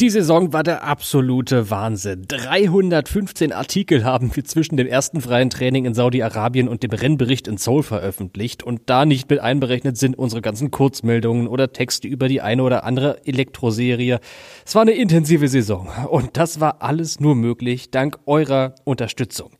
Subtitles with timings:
[0.00, 2.26] Die Saison war der absolute Wahnsinn.
[2.28, 7.56] 315 Artikel haben wir zwischen dem ersten freien Training in Saudi-Arabien und dem Rennbericht in
[7.56, 8.62] Seoul veröffentlicht.
[8.62, 12.84] Und da nicht mit einberechnet sind unsere ganzen Kurzmeldungen oder Texte über die eine oder
[12.84, 14.20] andere Elektroserie.
[14.64, 15.88] Es war eine intensive Saison.
[16.08, 19.50] Und das war alles nur möglich dank eurer Unterstützung.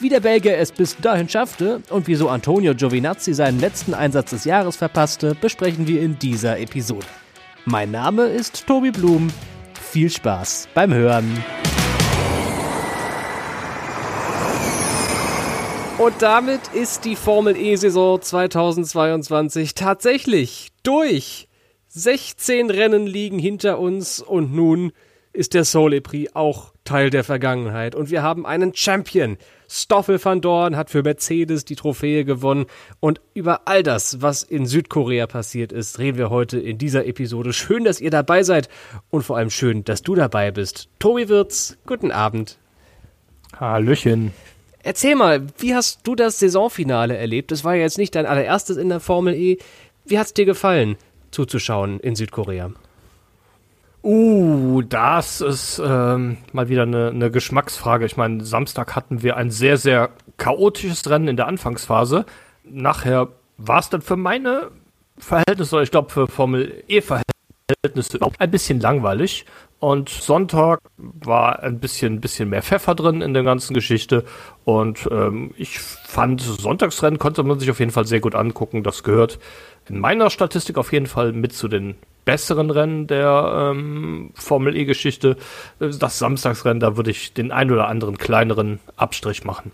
[0.00, 4.44] Wie der Belgier es bis dahin schaffte und wieso Antonio Giovinazzi seinen letzten Einsatz des
[4.44, 7.06] Jahres verpasste, besprechen wir in dieser Episode.
[7.64, 9.30] Mein Name ist Tobi Blum
[9.90, 11.44] viel Spaß beim Hören.
[15.98, 21.48] Und damit ist die Formel E-Saison 2022 tatsächlich durch.
[21.88, 24.92] 16 Rennen liegen hinter uns und nun
[25.32, 27.94] ist der Soul Prix auch Teil der Vergangenheit.
[27.94, 29.38] Und wir haben einen Champion.
[29.68, 32.66] Stoffel van Dorn hat für Mercedes die Trophäe gewonnen.
[32.98, 37.52] Und über all das, was in Südkorea passiert ist, reden wir heute in dieser Episode.
[37.52, 38.68] Schön, dass ihr dabei seid
[39.08, 40.88] und vor allem schön, dass du dabei bist.
[40.98, 42.58] Tobi Wirz, guten Abend.
[43.56, 44.32] Hallöchen.
[44.82, 47.52] Erzähl mal, wie hast du das Saisonfinale erlebt?
[47.52, 49.58] Das war ja jetzt nicht dein allererstes in der Formel E.
[50.04, 50.96] Wie hat es dir gefallen,
[51.30, 52.72] zuzuschauen in Südkorea?
[54.02, 58.06] Uh, das ist ähm, mal wieder eine, eine Geschmacksfrage.
[58.06, 62.24] Ich meine, Samstag hatten wir ein sehr, sehr chaotisches Rennen in der Anfangsphase.
[62.64, 63.28] Nachher
[63.58, 64.70] war es dann für meine
[65.18, 69.44] Verhältnisse, ich glaube für Formel E-Verhältnisse ein bisschen langweilig.
[69.80, 74.24] Und Sonntag war ein bisschen, bisschen mehr Pfeffer drin in der ganzen Geschichte.
[74.64, 78.82] Und ähm, ich fand, Sonntagsrennen konnte man sich auf jeden Fall sehr gut angucken.
[78.82, 79.38] Das gehört
[79.88, 85.36] in meiner Statistik auf jeden Fall mit zu den besseren Rennen der ähm, Formel E-Geschichte.
[85.78, 89.72] Das Samstagsrennen, da würde ich den ein oder anderen kleineren Abstrich machen.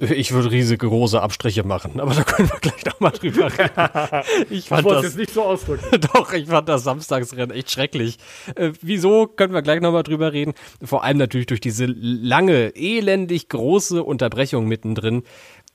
[0.00, 4.46] Ich würde riesige große Abstriche machen, aber da können wir gleich nochmal drüber reden.
[4.50, 5.98] Ich fand das, das nicht so ausdrücken.
[6.12, 8.18] Doch, ich fand das Samstagsrennen echt schrecklich.
[8.54, 10.52] Äh, wieso, können wir gleich nochmal drüber reden.
[10.82, 15.22] Vor allem natürlich durch diese lange, elendig große Unterbrechung mittendrin.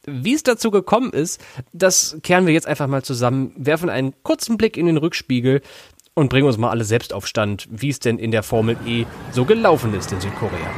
[0.05, 1.41] Wie es dazu gekommen ist,
[1.71, 5.61] das kehren wir jetzt einfach mal zusammen, werfen einen kurzen Blick in den Rückspiegel
[6.15, 9.05] und bringen uns mal alle selbst auf Stand, wie es denn in der Formel E
[9.31, 10.69] so gelaufen ist in Südkorea.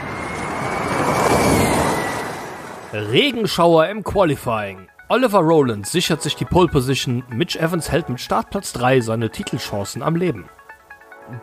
[2.94, 4.88] Regenschauer im Qualifying.
[5.10, 10.02] Oliver Rowland sichert sich die Pole Position, Mitch Evans hält mit Startplatz 3 seine Titelchancen
[10.02, 10.46] am Leben.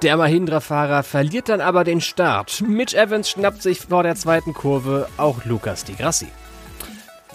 [0.02, 2.62] Der Mahindra-Fahrer verliert dann aber den Start.
[2.66, 6.28] Mitch Evans schnappt sich vor der zweiten Kurve auch Lucas Di Grassi.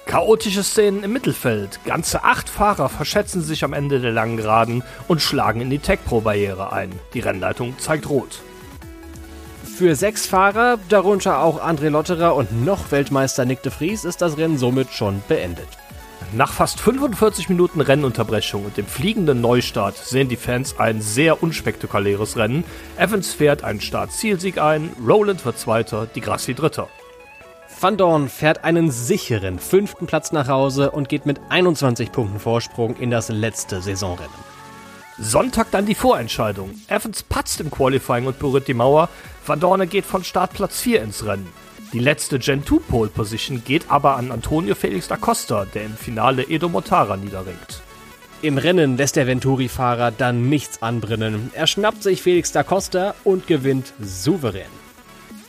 [0.08, 1.82] Chaotische Szenen im Mittelfeld.
[1.84, 6.00] Ganze acht Fahrer verschätzen sich am Ende der langen Geraden und schlagen in die Tech
[6.06, 6.92] Pro Barriere ein.
[7.14, 8.40] Die Rennleitung zeigt rot.
[9.66, 14.38] Für sechs Fahrer, darunter auch André Lotterer und noch Weltmeister Nick de Vries, ist das
[14.38, 15.68] Rennen somit schon beendet.
[16.32, 22.38] Nach fast 45 Minuten Rennunterbrechung und dem fliegenden Neustart sehen die Fans ein sehr unspektakuläres
[22.38, 22.64] Rennen.
[22.98, 26.88] Evans fährt einen Start-Zielsieg ein, Roland wird Zweiter, die Grassi Dritter.
[27.80, 32.96] Van Dorn fährt einen sicheren fünften Platz nach Hause und geht mit 21 Punkten Vorsprung
[32.96, 34.34] in das letzte Saisonrennen.
[35.20, 36.72] Sonntag dann die Vorentscheidung.
[36.88, 39.10] Evans patzt im Qualifying und berührt die Mauer.
[39.46, 41.48] Van Dorne geht von Startplatz 4 ins Rennen.
[41.94, 45.96] Die letzte Gen 2 Pole Position geht aber an Antonio Felix da Costa, der im
[45.96, 47.84] Finale Edo Mortara niederringt.
[48.42, 51.52] Im Rennen lässt der Venturi-Fahrer dann nichts anbrennen.
[51.54, 54.87] Er schnappt sich Felix da Costa und gewinnt souverän.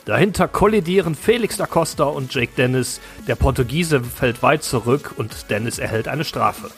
[0.09, 2.99] Dahinter kollidieren Felix da Costa und Jake Dennis.
[3.27, 6.71] Der Portugiese fällt weit zurück und Dennis erhält eine Strafe.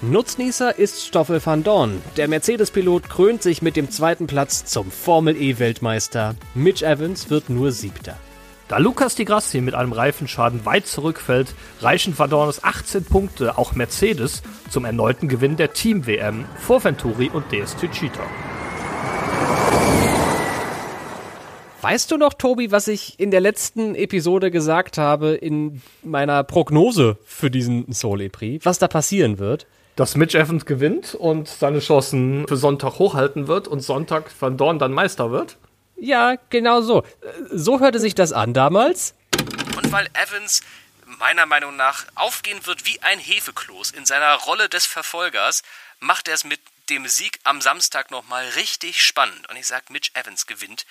[0.00, 2.00] Nutznießer ist Stoffel van Dorn.
[2.16, 6.34] Der Mercedes-Pilot krönt sich mit dem zweiten Platz zum Formel-E-Weltmeister.
[6.54, 8.16] Mitch Evans wird nur Siebter.
[8.66, 13.74] Da Lucas Di Grassi mit einem Reifenschaden weit zurückfällt, reichen Van Dornes 18 Punkte auch
[13.74, 18.26] Mercedes zum erneuten Gewinn der Team-WM vor Venturi und DS Cheetah.
[21.82, 27.18] Weißt du noch, Tobi, was ich in der letzten Episode gesagt habe in meiner Prognose
[27.26, 29.66] für diesen Soul Prix, was da passieren wird?
[29.96, 34.78] Dass Mitch Evans gewinnt und seine Chancen für Sonntag hochhalten wird und Sonntag Van Dorn
[34.78, 35.56] dann Meister wird?
[35.96, 37.02] Ja, genau so.
[37.50, 39.16] So hörte sich das an damals.
[39.76, 40.60] Und weil Evans
[41.18, 45.64] meiner Meinung nach aufgehen wird wie ein Hefekloß in seiner Rolle des Verfolgers,
[45.98, 49.48] macht er es mit dem Sieg am Samstag nochmal richtig spannend.
[49.50, 50.86] Und ich sage, Mitch Evans gewinnt.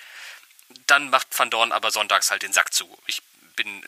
[0.86, 2.86] Dann macht Van Dorn aber sonntags halt den Sack zu.
[3.06, 3.22] Ich
[3.56, 3.84] bin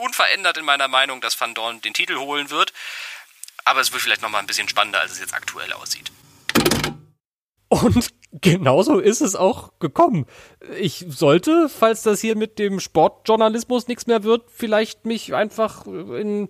[0.00, 2.72] unverändert in meiner Meinung, dass Van Dorn den Titel holen wird.
[3.64, 6.10] Aber es wird vielleicht nochmal ein bisschen spannender, als es jetzt aktuell aussieht.
[7.68, 10.26] Und genauso ist es auch gekommen.
[10.78, 16.48] Ich sollte, falls das hier mit dem Sportjournalismus nichts mehr wird, vielleicht mich einfach in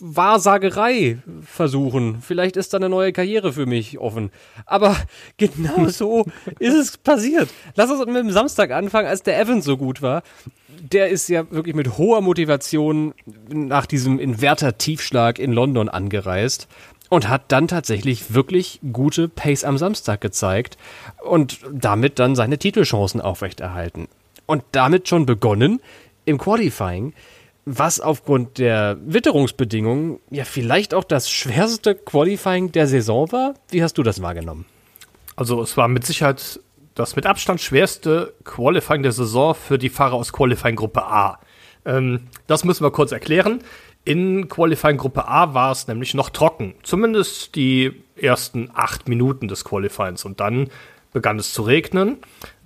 [0.00, 2.20] Wahrsagerei versuchen.
[2.20, 4.30] Vielleicht ist da eine neue Karriere für mich offen.
[4.64, 4.96] Aber
[5.36, 6.26] genau so
[6.58, 7.48] ist es passiert.
[7.74, 10.22] Lass uns mit dem Samstag anfangen, als der Evans so gut war.
[10.68, 13.14] Der ist ja wirklich mit hoher Motivation
[13.48, 16.68] nach diesem Inverter-Tiefschlag in London angereist
[17.08, 20.76] und hat dann tatsächlich wirklich gute Pace am Samstag gezeigt
[21.22, 24.08] und damit dann seine Titelchancen aufrechterhalten.
[24.46, 25.80] Und damit schon begonnen
[26.24, 27.14] im Qualifying
[27.66, 33.54] was aufgrund der Witterungsbedingungen ja vielleicht auch das schwerste Qualifying der Saison war.
[33.70, 34.64] Wie hast du das wahrgenommen?
[35.34, 36.60] Also es war mit Sicherheit
[36.94, 41.40] das mit Abstand schwerste Qualifying der Saison für die Fahrer aus Qualifying Gruppe A.
[41.84, 43.60] Ähm, das müssen wir kurz erklären.
[44.04, 49.64] In Qualifying Gruppe A war es nämlich noch trocken, zumindest die ersten acht Minuten des
[49.64, 50.24] Qualifyings.
[50.24, 50.70] Und dann
[51.12, 52.18] begann es zu regnen.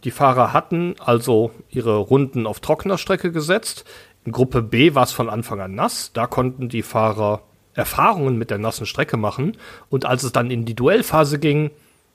[0.04, 3.84] Die Fahrer hatten also ihre Runden auf trockener Strecke gesetzt.
[4.24, 6.12] In Gruppe B war es von Anfang an nass.
[6.12, 7.42] Da konnten die Fahrer
[7.74, 9.56] Erfahrungen mit der nassen Strecke machen.
[9.88, 11.70] Und als es dann in die Duellphase ging,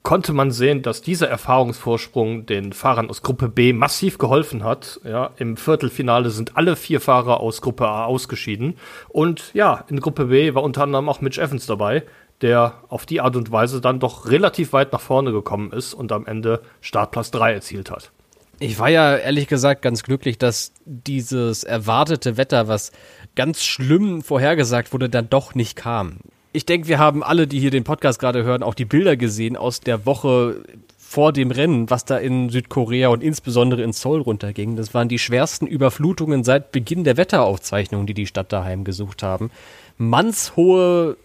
[0.06, 5.00] konnte man sehen, dass dieser Erfahrungsvorsprung den Fahrern aus Gruppe B massiv geholfen hat.
[5.02, 8.76] Ja, Im Viertelfinale sind alle vier Fahrer aus Gruppe A ausgeschieden.
[9.08, 12.04] Und ja, in Gruppe B war unter anderem auch Mitch Evans dabei,
[12.40, 16.12] der auf die Art und Weise dann doch relativ weit nach vorne gekommen ist und
[16.12, 18.12] am Ende Startplatz 3 erzielt hat.
[18.58, 22.90] Ich war ja ehrlich gesagt ganz glücklich, dass dieses erwartete Wetter, was
[23.34, 26.18] ganz schlimm vorhergesagt wurde, dann doch nicht kam.
[26.52, 29.58] Ich denke, wir haben alle, die hier den Podcast gerade hören, auch die Bilder gesehen
[29.58, 30.62] aus der Woche
[30.96, 34.74] vor dem Rennen, was da in Südkorea und insbesondere in Seoul runterging.
[34.74, 39.50] Das waren die schwersten Überflutungen seit Beginn der Wetteraufzeichnungen, die die Stadt daheim gesucht haben.
[39.98, 41.18] Mannshohe,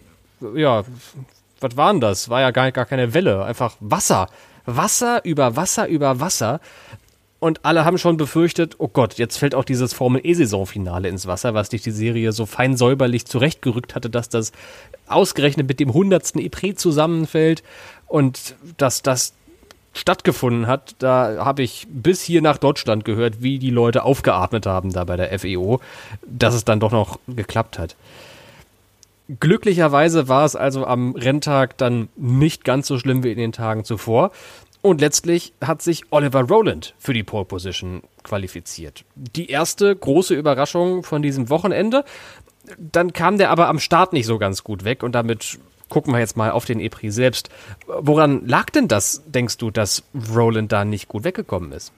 [0.54, 0.84] ja,
[1.60, 2.28] was waren das?
[2.28, 4.28] War ja gar, gar keine Welle, einfach Wasser.
[4.66, 6.60] Wasser über Wasser über Wasser
[7.42, 11.70] und alle haben schon befürchtet, oh Gott, jetzt fällt auch dieses Formel-E-Saisonfinale ins Wasser, was
[11.70, 14.52] dich die Serie so fein säuberlich zurechtgerückt hatte, dass das
[15.08, 17.64] ausgerechnet mit dem hundertsten E-Prix zusammenfällt
[18.06, 19.32] und dass das
[19.92, 24.92] stattgefunden hat, da habe ich bis hier nach Deutschland gehört, wie die Leute aufgeatmet haben
[24.92, 25.80] da bei der FEO,
[26.24, 27.96] dass es dann doch noch geklappt hat.
[29.40, 33.82] Glücklicherweise war es also am Renntag dann nicht ganz so schlimm wie in den Tagen
[33.82, 34.30] zuvor.
[34.82, 39.04] Und letztlich hat sich Oliver Rowland für die Pole Position qualifiziert.
[39.14, 42.04] Die erste große Überraschung von diesem Wochenende.
[42.78, 45.58] Dann kam der aber am Start nicht so ganz gut weg und damit
[45.88, 47.48] gucken wir jetzt mal auf den EPRI selbst.
[47.86, 50.02] Woran lag denn das, denkst du, dass
[50.34, 51.92] Rowland da nicht gut weggekommen ist?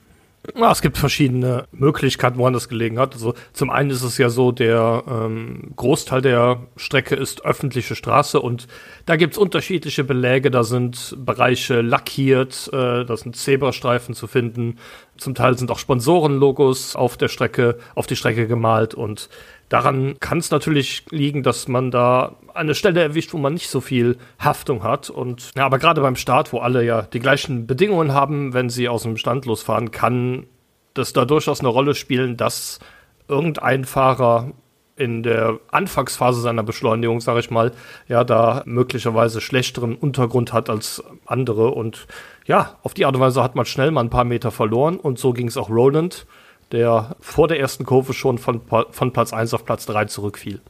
[0.55, 3.15] Ja, es gibt verschiedene Möglichkeiten, woran das gelegen hat.
[3.15, 8.39] Also zum einen ist es ja so, der ähm, Großteil der Strecke ist öffentliche Straße
[8.39, 8.67] und
[9.07, 10.51] da gibt's unterschiedliche Beläge.
[10.51, 14.77] Da sind Bereiche lackiert, äh, da sind Zebrastreifen zu finden.
[15.17, 19.31] Zum Teil sind auch Sponsorenlogos auf der Strecke, auf die Strecke gemalt und
[19.69, 23.81] Daran kann es natürlich liegen, dass man da eine Stelle erwischt, wo man nicht so
[23.81, 25.11] viel Haftung hat.
[25.11, 28.89] Und ja, aber gerade beim Start, wo alle ja die gleichen Bedingungen haben, wenn sie
[28.89, 30.47] aus dem Stand losfahren, kann
[30.93, 32.79] das da durchaus eine Rolle spielen, dass
[33.27, 34.53] irgendein Fahrer
[34.97, 37.73] in der Anfangsphase seiner Beschleunigung, sage ich mal,
[38.07, 41.71] ja, da möglicherweise schlechteren Untergrund hat als andere.
[41.71, 42.07] Und
[42.47, 44.97] ja, auf die Art und Weise hat man schnell mal ein paar Meter verloren.
[44.97, 46.27] Und so ging es auch Roland
[46.75, 50.61] der vor der ersten Kurve schon von, von Platz 1 auf Platz 3 zurückfiel.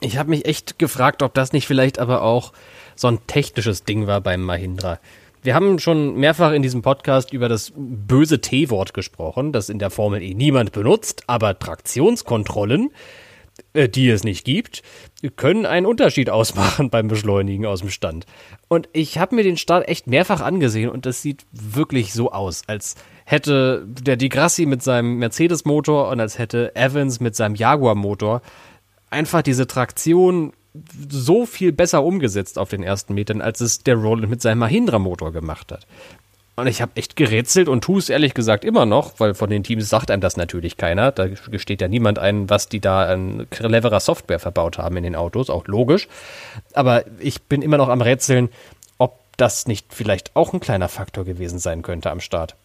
[0.00, 2.52] Ich habe mich echt gefragt, ob das nicht vielleicht aber auch
[2.94, 5.00] so ein technisches Ding war beim Mahindra.
[5.42, 9.90] Wir haben schon mehrfach in diesem Podcast über das böse T-Wort gesprochen, das in der
[9.90, 12.90] Formel E niemand benutzt, aber Traktionskontrollen,
[13.72, 14.82] äh, die es nicht gibt,
[15.36, 18.26] können einen Unterschied ausmachen beim Beschleunigen aus dem Stand.
[18.66, 22.62] Und ich habe mir den Start echt mehrfach angesehen und das sieht wirklich so aus,
[22.66, 22.96] als
[23.30, 28.40] hätte der Di Grassi mit seinem Mercedes-Motor und als hätte Evans mit seinem Jaguar-Motor
[29.10, 30.54] einfach diese Traktion
[31.10, 35.32] so viel besser umgesetzt auf den ersten Metern, als es der Roland mit seinem Mahindra-Motor
[35.32, 35.86] gemacht hat.
[36.56, 39.62] Und ich habe echt gerätselt und tue es ehrlich gesagt immer noch, weil von den
[39.62, 41.12] Teams sagt einem das natürlich keiner.
[41.12, 45.16] Da gesteht ja niemand ein, was die da an cleverer Software verbaut haben in den
[45.16, 46.08] Autos, auch logisch.
[46.72, 48.48] Aber ich bin immer noch am Rätseln,
[48.96, 52.56] ob das nicht vielleicht auch ein kleiner Faktor gewesen sein könnte am Start.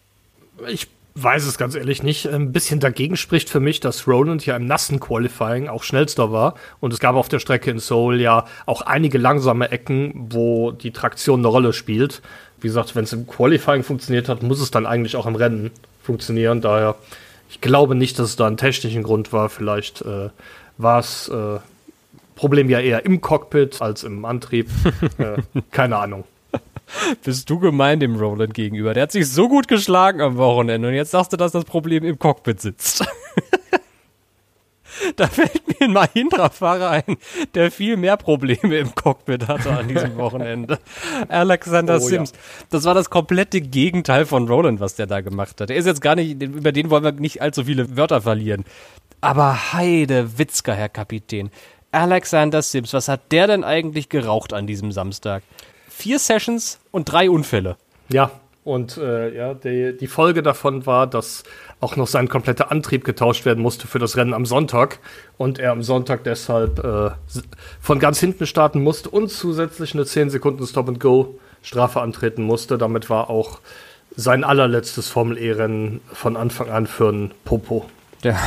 [0.68, 2.26] Ich weiß es ganz ehrlich nicht.
[2.26, 6.54] Ein bisschen dagegen spricht für mich, dass Roland hier im nassen Qualifying auch schnellster war.
[6.80, 10.90] Und es gab auf der Strecke in Seoul ja auch einige langsame Ecken, wo die
[10.90, 12.22] Traktion eine Rolle spielt
[12.64, 15.70] wie gesagt, wenn es im Qualifying funktioniert hat, muss es dann eigentlich auch im Rennen
[16.02, 16.62] funktionieren.
[16.62, 16.96] Daher,
[17.50, 19.50] ich glaube nicht, dass es da einen technischen Grund war.
[19.50, 20.30] Vielleicht äh,
[20.78, 21.58] war es äh,
[22.36, 24.70] Problem ja eher im Cockpit als im Antrieb.
[25.18, 25.42] äh,
[25.72, 26.24] keine Ahnung.
[27.22, 28.94] Bist du gemein dem Roland gegenüber?
[28.94, 32.04] Der hat sich so gut geschlagen am Wochenende und jetzt sagst du, dass das Problem
[32.04, 33.04] im Cockpit sitzt.
[35.16, 37.16] Da fällt mir ein Mahindra-Fahrer ein,
[37.54, 40.78] der viel mehr Probleme im Cockpit hatte an diesem Wochenende.
[41.28, 42.30] Alexander oh, Sims.
[42.30, 42.38] Ja.
[42.70, 45.70] Das war das komplette Gegenteil von Roland, was der da gemacht hat.
[45.70, 48.64] Er ist jetzt gar nicht, über den wollen wir nicht allzu viele Wörter verlieren.
[49.20, 51.50] Aber Heide Witzka, Herr Kapitän.
[51.92, 55.42] Alexander Sims, was hat der denn eigentlich geraucht an diesem Samstag?
[55.96, 57.76] Vier Sessions und drei Unfälle.
[58.08, 58.30] Ja,
[58.64, 61.44] und äh, ja, die, die Folge davon war, dass
[61.80, 64.98] auch noch sein kompletter Antrieb getauscht werden musste für das Rennen am Sonntag
[65.36, 67.10] und er am Sonntag deshalb äh,
[67.80, 72.76] von ganz hinten starten musste und zusätzlich eine 10 Sekunden Stop-and-Go Strafe antreten musste.
[72.76, 73.60] Damit war auch
[74.16, 77.86] sein allerletztes Formel-E-Rennen von Anfang an für einen Popo.
[78.22, 78.38] Ja,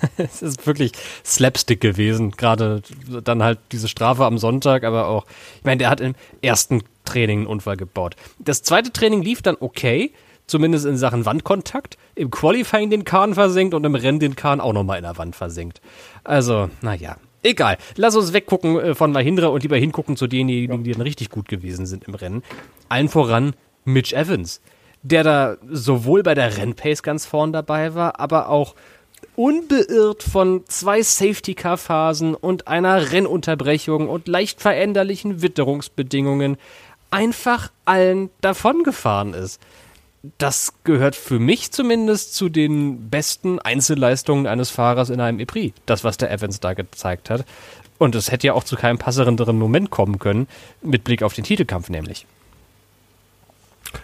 [0.16, 0.92] es ist wirklich
[1.24, 2.32] Slapstick gewesen.
[2.32, 2.82] Gerade
[3.24, 5.26] dann halt diese Strafe am Sonntag, aber auch,
[5.58, 8.16] ich meine, der hat im ersten Training einen Unfall gebaut.
[8.38, 10.12] Das zweite Training lief dann okay,
[10.46, 11.96] zumindest in Sachen Wandkontakt.
[12.14, 15.36] Im Qualifying den Kahn versenkt und im Rennen den Kahn auch nochmal in der Wand
[15.36, 15.80] versenkt.
[16.24, 17.16] Also, naja.
[17.44, 17.78] Egal.
[17.94, 21.48] Lass uns weggucken äh, von Mahindra und lieber hingucken zu denjenigen, die dann richtig gut
[21.48, 22.42] gewesen sind im Rennen.
[22.88, 24.60] Allen voran Mitch Evans,
[25.02, 28.74] der da sowohl bei der Rennpace ganz vorn dabei war, aber auch
[29.38, 36.56] unbeirrt von zwei Safety-Car-Phasen und einer Rennunterbrechung und leicht veränderlichen Witterungsbedingungen
[37.12, 39.60] einfach allen davongefahren ist.
[40.38, 45.72] Das gehört für mich zumindest zu den besten Einzelleistungen eines Fahrers in einem EPRI.
[45.86, 47.44] Das, was der Evans da gezeigt hat.
[47.96, 50.48] Und es hätte ja auch zu keinem passenderen Moment kommen können,
[50.82, 52.26] mit Blick auf den Titelkampf nämlich.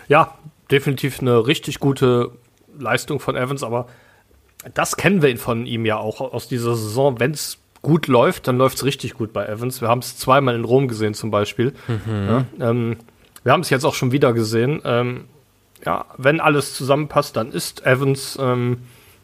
[0.07, 0.39] Ja,
[0.71, 2.31] definitiv eine richtig gute
[2.79, 3.89] Leistung von Evans, aber
[4.73, 7.21] das kennen wir von ihm ja auch aus dieser Saison.
[7.21, 9.81] Wenn es gut läuft, dann läuft es richtig gut bei Evans.
[9.81, 11.75] Wir haben es zweimal in Rom gesehen zum Beispiel.
[11.87, 12.29] Mhm.
[12.29, 12.97] Ja, ähm,
[13.43, 14.81] wir haben es jetzt auch schon wieder gesehen.
[14.85, 15.25] Ähm,
[15.85, 18.79] ja, wenn alles zusammenpasst, dann ist Evans ähm,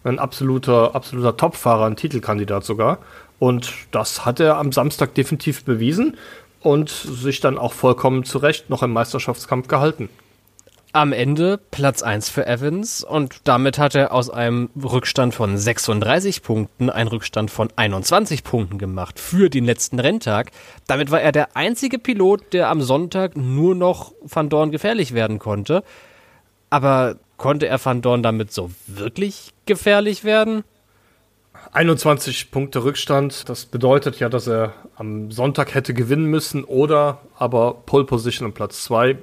[0.05, 2.99] ein absoluter, absoluter Topfahrer, ein Titelkandidat sogar.
[3.39, 6.19] Und das hat er am Samstag definitiv bewiesen
[6.61, 10.11] und sich dann auch vollkommen zu Recht noch im Meisterschaftskampf gehalten
[10.93, 16.43] am Ende Platz 1 für Evans und damit hat er aus einem Rückstand von 36
[16.43, 20.51] Punkten einen Rückstand von 21 Punkten gemacht für den letzten Renntag.
[20.87, 25.39] Damit war er der einzige Pilot, der am Sonntag nur noch Van Dorn gefährlich werden
[25.39, 25.85] konnte.
[26.71, 30.65] Aber konnte er Van Dorn damit so wirklich gefährlich werden?
[31.73, 37.75] 21 Punkte Rückstand, das bedeutet ja, dass er am Sonntag hätte gewinnen müssen oder aber
[37.87, 39.19] Pole Position und Platz 2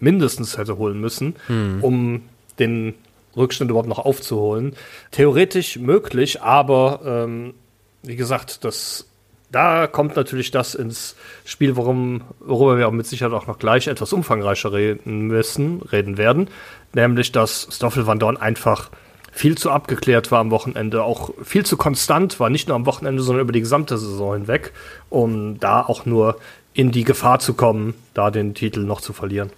[0.00, 1.78] mindestens hätte holen müssen, hm.
[1.82, 2.22] um
[2.58, 2.94] den
[3.36, 4.74] Rückstand überhaupt noch aufzuholen.
[5.10, 7.54] Theoretisch möglich, aber ähm,
[8.02, 9.06] wie gesagt, das,
[9.52, 13.86] da kommt natürlich das ins Spiel, worum, worüber wir auch mit Sicherheit auch noch gleich
[13.86, 16.48] etwas umfangreicher reden müssen, reden werden,
[16.92, 18.90] nämlich dass Stoffel van Dorn einfach
[19.32, 23.22] viel zu abgeklärt war am Wochenende, auch viel zu konstant war, nicht nur am Wochenende,
[23.22, 24.72] sondern über die gesamte Saison hinweg,
[25.08, 26.36] um da auch nur
[26.74, 29.50] in die Gefahr zu kommen, da den Titel noch zu verlieren.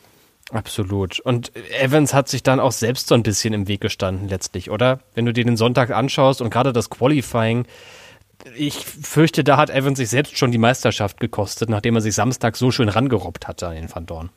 [0.53, 1.19] Absolut.
[1.19, 5.01] Und Evans hat sich dann auch selbst so ein bisschen im Weg gestanden letztlich, oder?
[5.15, 7.65] Wenn du dir den Sonntag anschaust und gerade das Qualifying,
[8.55, 12.57] ich fürchte, da hat Evans sich selbst schon die Meisterschaft gekostet, nachdem er sich Samstag
[12.57, 14.31] so schön rangerobbt hatte an den Van Dorn.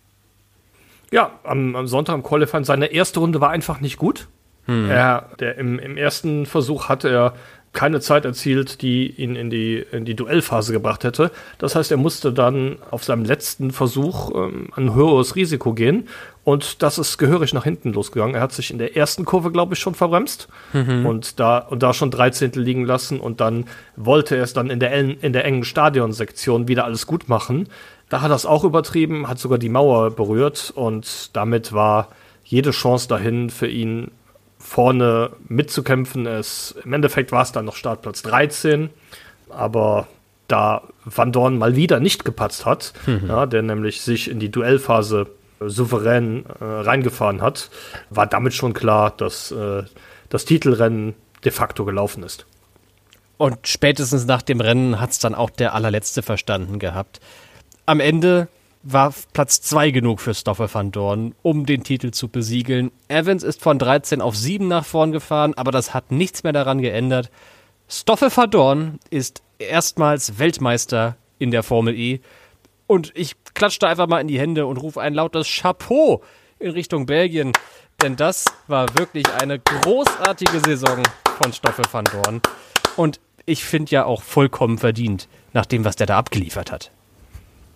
[1.12, 4.30] Ja, am, am Sonntag im Qualifying, seine erste Runde war einfach nicht gut.
[4.68, 4.90] Hm.
[4.90, 7.34] Er, der, im, Im ersten Versuch hatte er
[7.76, 11.30] keine Zeit erzielt, die ihn in die, in die Duellphase gebracht hätte.
[11.60, 16.08] Das heißt, er musste dann auf seinem letzten Versuch ähm, ein höheres Risiko gehen.
[16.44, 18.36] Und das ist gehörig nach hinten losgegangen.
[18.36, 21.06] Er hat sich in der ersten Kurve, glaube ich, schon verbremst mhm.
[21.06, 22.54] und, da, und da schon 13.
[22.54, 23.20] liegen lassen.
[23.20, 23.66] Und dann
[23.96, 27.68] wollte er es dann in der, in der engen Stadionsektion wieder alles gut machen.
[28.10, 32.10] Da hat er es auch übertrieben, hat sogar die Mauer berührt und damit war
[32.44, 34.12] jede Chance dahin für ihn
[34.66, 36.76] vorne mitzukämpfen ist.
[36.84, 38.90] Im Endeffekt war es dann noch Startplatz 13,
[39.50, 40.08] aber
[40.48, 43.28] da Van Dorn mal wieder nicht gepatzt hat, mhm.
[43.28, 45.28] ja, der nämlich sich in die Duellphase
[45.62, 47.70] souverän äh, reingefahren hat,
[48.10, 49.84] war damit schon klar, dass äh,
[50.30, 52.46] das Titelrennen de facto gelaufen ist.
[53.38, 57.20] Und spätestens nach dem Rennen hat es dann auch der allerletzte verstanden gehabt.
[57.86, 58.48] Am Ende
[58.86, 62.92] war Platz 2 genug für Stoffel van Dorn, um den Titel zu besiegeln.
[63.08, 66.80] Evans ist von 13 auf 7 nach vorn gefahren, aber das hat nichts mehr daran
[66.80, 67.32] geändert.
[67.90, 72.20] Stoffel van Dorn ist erstmals Weltmeister in der Formel E.
[72.86, 76.22] Und ich klatschte einfach mal in die Hände und rufe ein lautes Chapeau
[76.60, 77.54] in Richtung Belgien.
[78.04, 81.02] Denn das war wirklich eine großartige Saison
[81.42, 82.42] von Stoffel van Dorn.
[82.96, 86.92] Und ich finde ja auch vollkommen verdient, nach dem, was der da abgeliefert hat.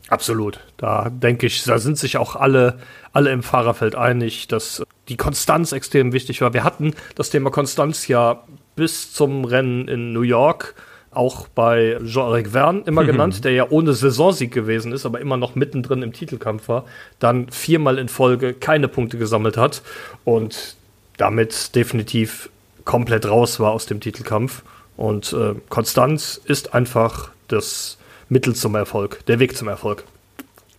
[0.10, 0.60] Absolut.
[0.78, 2.80] Da denke ich, da sind sich auch alle,
[3.14, 6.54] alle im Fahrerfeld einig, dass die Konstanz extrem wichtig war.
[6.54, 8.44] Wir hatten das Thema Konstanz ja
[8.76, 10.76] bis zum Rennen in New York
[11.12, 13.08] auch bei Jean-Eric Verne immer mhm.
[13.08, 16.86] genannt, der ja ohne Saisonsieg gewesen ist, aber immer noch mittendrin im Titelkampf war,
[17.20, 19.82] dann viermal in Folge keine Punkte gesammelt hat
[20.24, 20.76] und
[21.18, 22.50] damit definitiv
[22.86, 24.64] komplett raus war aus dem Titelkampf.
[24.98, 27.99] Und äh, Konstanz ist einfach das
[28.30, 30.04] Mittel zum Erfolg, der Weg zum Erfolg.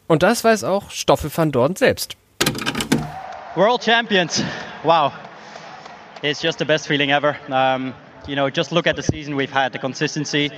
[0.06, 2.16] Und das weiß auch Stoffel van Dorn selbst.
[3.56, 4.44] World Champions,
[4.84, 5.12] wow.
[6.22, 7.36] It's just the best feeling ever.
[7.48, 7.92] Um,
[8.28, 10.52] you know, just look at the season we've had, the consistency.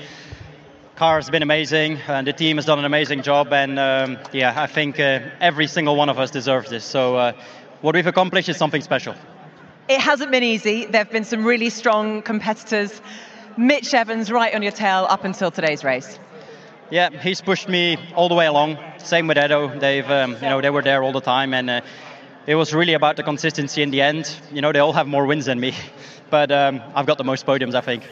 [0.96, 3.52] Car has been amazing, and the team has done an amazing job.
[3.52, 6.84] And um, yeah, I think uh, every single one of us deserves this.
[6.84, 7.32] So, uh,
[7.80, 9.14] what we've accomplished is something special.
[9.88, 10.84] It hasn't been easy.
[10.84, 13.00] There have been some really strong competitors.
[13.56, 16.18] Mitch Evans right on your tail up until today's race.
[16.92, 18.76] Yeah, he's pushed me all the way along.
[18.98, 19.68] Same with Edo.
[19.78, 21.80] They've, um, you know, they were there all the time, and uh,
[22.46, 24.36] it was really about the consistency in the end.
[24.52, 25.72] You know, they all have more wins than me,
[26.30, 28.02] but um, I've got the most podiums, I think.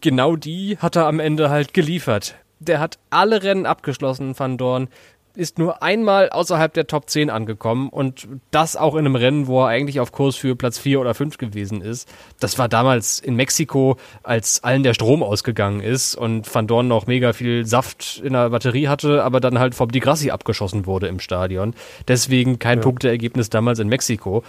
[0.00, 2.36] Genau die hat er am Ende halt geliefert.
[2.60, 4.88] Der hat alle Rennen abgeschlossen, Van Dorn
[5.36, 9.62] ist nur einmal außerhalb der Top 10 angekommen und das auch in einem Rennen, wo
[9.62, 12.08] er eigentlich auf Kurs für Platz 4 oder 5 gewesen ist.
[12.40, 17.06] Das war damals in Mexiko, als allen der Strom ausgegangen ist und Van Dorn noch
[17.06, 21.08] mega viel Saft in der Batterie hatte, aber dann halt vom Di Grassi abgeschossen wurde
[21.08, 21.74] im Stadion.
[22.08, 22.82] Deswegen kein ja.
[22.82, 24.42] Punkteergebnis damals in Mexiko.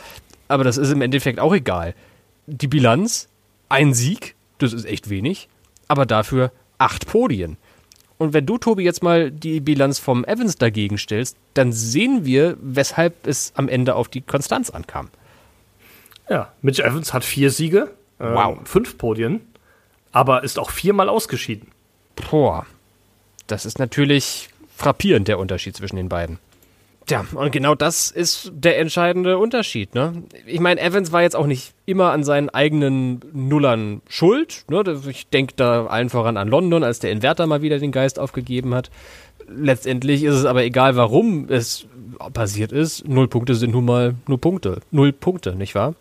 [0.48, 1.94] Aber das ist im Endeffekt auch egal.
[2.46, 3.28] Die Bilanz,
[3.68, 5.50] ein Sieg, das ist echt wenig,
[5.88, 7.58] aber dafür acht Podien.
[8.18, 12.58] Und wenn du, Tobi, jetzt mal die Bilanz vom Evans dagegen stellst, dann sehen wir,
[12.60, 15.10] weshalb es am Ende auf die Konstanz ankam.
[16.30, 18.58] Ja, Mitch Evans hat vier Siege, äh, wow.
[18.66, 19.42] fünf Podien,
[20.12, 21.68] aber ist auch viermal ausgeschieden.
[22.30, 22.66] Boah,
[23.46, 26.40] das ist natürlich frappierend, der Unterschied zwischen den beiden.
[27.08, 29.96] Tja, und genau das ist der entscheidende Unterschied.
[29.96, 30.24] Ne?
[30.46, 34.66] Ich meine, Evans war jetzt auch nicht immer an seinen eigenen Nullern schuld.
[34.70, 34.84] Ne?
[35.08, 38.76] Ich denke da allen voran an London, als der Inverter mal wieder den Geist aufgegeben
[38.76, 38.92] hat.
[39.48, 41.86] Letztendlich ist es aber egal, warum es
[42.34, 43.08] passiert ist.
[43.08, 44.82] Null Punkte sind nun mal nur Punkte.
[44.92, 45.96] Null Punkte, nicht wahr?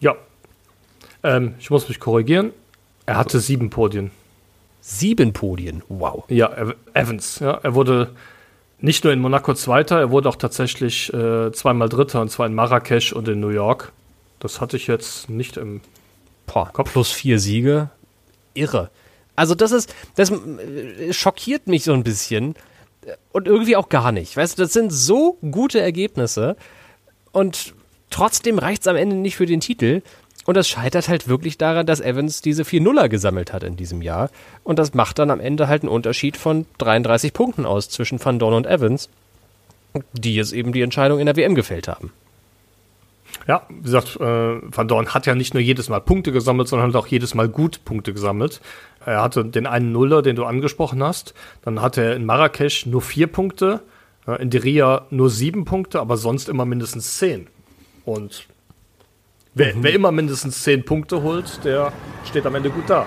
[0.00, 0.16] Ja.
[1.22, 2.50] Ähm, ich muss mich korrigieren.
[3.06, 4.10] Er hatte sieben Podien.
[4.80, 5.84] Sieben Podien?
[5.88, 6.24] Wow.
[6.26, 6.50] Ja,
[6.94, 7.38] Evans.
[7.38, 8.10] Ja, er wurde
[8.82, 12.54] nicht nur in Monaco Zweiter, er wurde auch tatsächlich äh, zweimal Dritter, und zwar in
[12.54, 13.92] Marrakesch und in New York.
[14.40, 15.80] Das hatte ich jetzt nicht im
[16.46, 16.92] Boah, Kopf.
[16.92, 17.90] Plus vier Siege.
[18.54, 18.90] Irre.
[19.36, 22.54] Also das ist, das äh, schockiert mich so ein bisschen
[23.32, 24.36] und irgendwie auch gar nicht.
[24.36, 26.56] Weißt du, das sind so gute Ergebnisse
[27.30, 27.74] und
[28.10, 30.02] trotzdem reicht es am Ende nicht für den Titel.
[30.44, 34.02] Und das scheitert halt wirklich daran, dass Evans diese 4 Nuller gesammelt hat in diesem
[34.02, 34.30] Jahr.
[34.64, 38.38] Und das macht dann am Ende halt einen Unterschied von 33 Punkten aus zwischen Van
[38.38, 39.08] Dorn und Evans,
[40.12, 42.12] die jetzt eben die Entscheidung in der WM gefällt haben.
[43.48, 46.88] Ja, wie gesagt, äh, Van Dorn hat ja nicht nur jedes Mal Punkte gesammelt, sondern
[46.88, 48.60] hat auch jedes Mal gut Punkte gesammelt.
[49.04, 51.34] Er hatte den einen Nuller, den du angesprochen hast.
[51.62, 53.80] Dann hatte er in Marrakesch nur vier Punkte,
[54.26, 57.48] äh, in Diria nur sieben Punkte, aber sonst immer mindestens zehn.
[58.04, 58.46] Und
[59.54, 59.82] Wer, mhm.
[59.82, 61.92] wer immer mindestens 10 Punkte holt, der
[62.24, 63.06] steht am Ende gut da.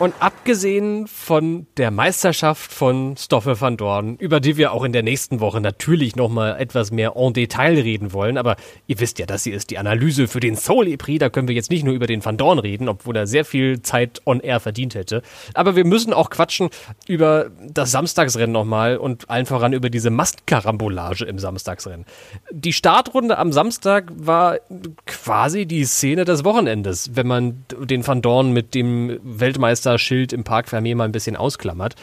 [0.00, 5.04] Und abgesehen von der Meisterschaft von Stoffel van Dorn, über die wir auch in der
[5.04, 8.56] nächsten Woche natürlich nochmal etwas mehr en Detail reden wollen, aber
[8.88, 11.54] ihr wisst ja, das hier ist die Analyse für den Soul Epris, da können wir
[11.54, 14.58] jetzt nicht nur über den Van Dorn reden, obwohl er sehr viel Zeit on air
[14.58, 15.22] verdient hätte.
[15.54, 16.70] Aber wir müssen auch quatschen
[17.06, 22.04] über das Samstagsrennen nochmal und allen voran über diese Mastkarambolage im Samstagsrennen.
[22.50, 24.58] Die Startrunde am Samstag war
[25.06, 30.44] quasi die Szene des Wochenendes, wenn man den Van Dorn mit dem Weltmeister Schild im
[30.44, 31.94] Park Vermeer mal ein bisschen ausklammert,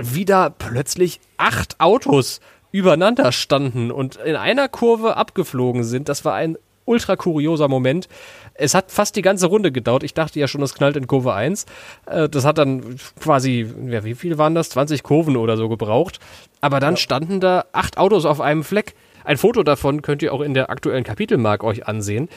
[0.00, 6.08] wieder plötzlich acht Autos übereinander standen und in einer Kurve abgeflogen sind.
[6.08, 6.58] Das war ein
[6.88, 8.08] ultra kurioser Moment.
[8.54, 10.02] Es hat fast die ganze Runde gedauert.
[10.02, 11.66] Ich dachte ja schon, das knallt in Kurve 1.
[12.06, 14.70] Äh, das hat dann quasi, ja, wie viel waren das?
[14.70, 16.18] 20 Kurven oder so gebraucht.
[16.60, 16.96] Aber dann ja.
[16.96, 18.94] standen da acht Autos auf einem Fleck.
[19.24, 22.28] Ein Foto davon könnt ihr auch in der aktuellen Kapitelmark euch ansehen.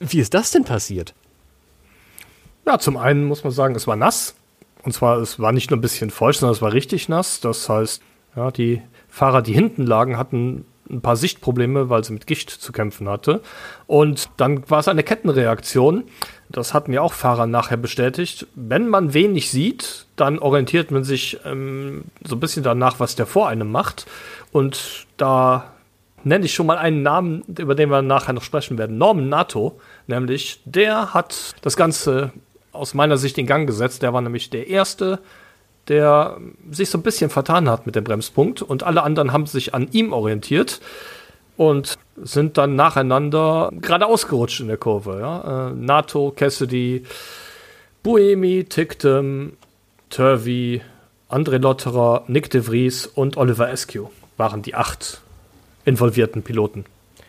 [0.00, 1.14] Wie ist das denn passiert?
[2.68, 4.34] Ja, zum einen muss man sagen, es war nass.
[4.82, 7.40] Und zwar, es war nicht nur ein bisschen feucht, sondern es war richtig nass.
[7.40, 8.02] Das heißt,
[8.36, 12.70] ja, die Fahrer, die hinten lagen, hatten ein paar Sichtprobleme, weil sie mit Gicht zu
[12.70, 13.40] kämpfen hatte.
[13.86, 16.04] Und dann war es eine Kettenreaktion.
[16.50, 18.46] Das hatten ja auch Fahrer nachher bestätigt.
[18.54, 23.24] Wenn man wenig sieht, dann orientiert man sich ähm, so ein bisschen danach, was der
[23.24, 24.04] vor einem macht.
[24.52, 25.72] Und da
[26.22, 28.98] nenne ich schon mal einen Namen, über den wir nachher noch sprechen werden.
[28.98, 32.32] Norman Nato, nämlich, der hat das Ganze
[32.72, 34.02] aus meiner Sicht in Gang gesetzt.
[34.02, 35.20] Der war nämlich der Erste,
[35.88, 36.38] der
[36.70, 39.88] sich so ein bisschen vertan hat mit dem Bremspunkt und alle anderen haben sich an
[39.92, 40.80] ihm orientiert
[41.56, 45.18] und sind dann nacheinander geradeaus gerutscht in der Kurve.
[45.20, 45.70] Ja?
[45.70, 47.04] Äh, NATO, Cassidy,
[48.02, 49.52] Buemi, Tictum,
[50.10, 50.82] Turvey,
[51.28, 55.20] André Lotterer, Nick de Vries und Oliver Eskew waren die acht
[55.84, 56.84] involvierten Piloten,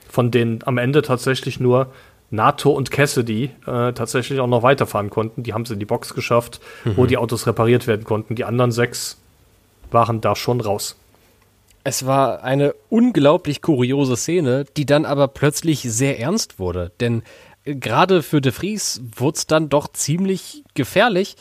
[0.10, 1.88] von denen am Ende tatsächlich nur
[2.32, 5.44] NATO und Cassidy äh, tatsächlich auch noch weiterfahren konnten.
[5.44, 6.98] Die haben sie in die Box geschafft, mhm.
[6.98, 8.36] wo die Autos repariert werden konnten.
[8.36, 9.18] Die anderen sechs
[9.92, 10.96] waren da schon raus.
[11.84, 16.92] Es war eine unglaublich kuriose Szene, die dann aber plötzlich sehr ernst wurde.
[17.00, 17.24] Denn
[17.64, 21.36] äh, gerade für De Vries wurde es dann doch ziemlich gefährlich,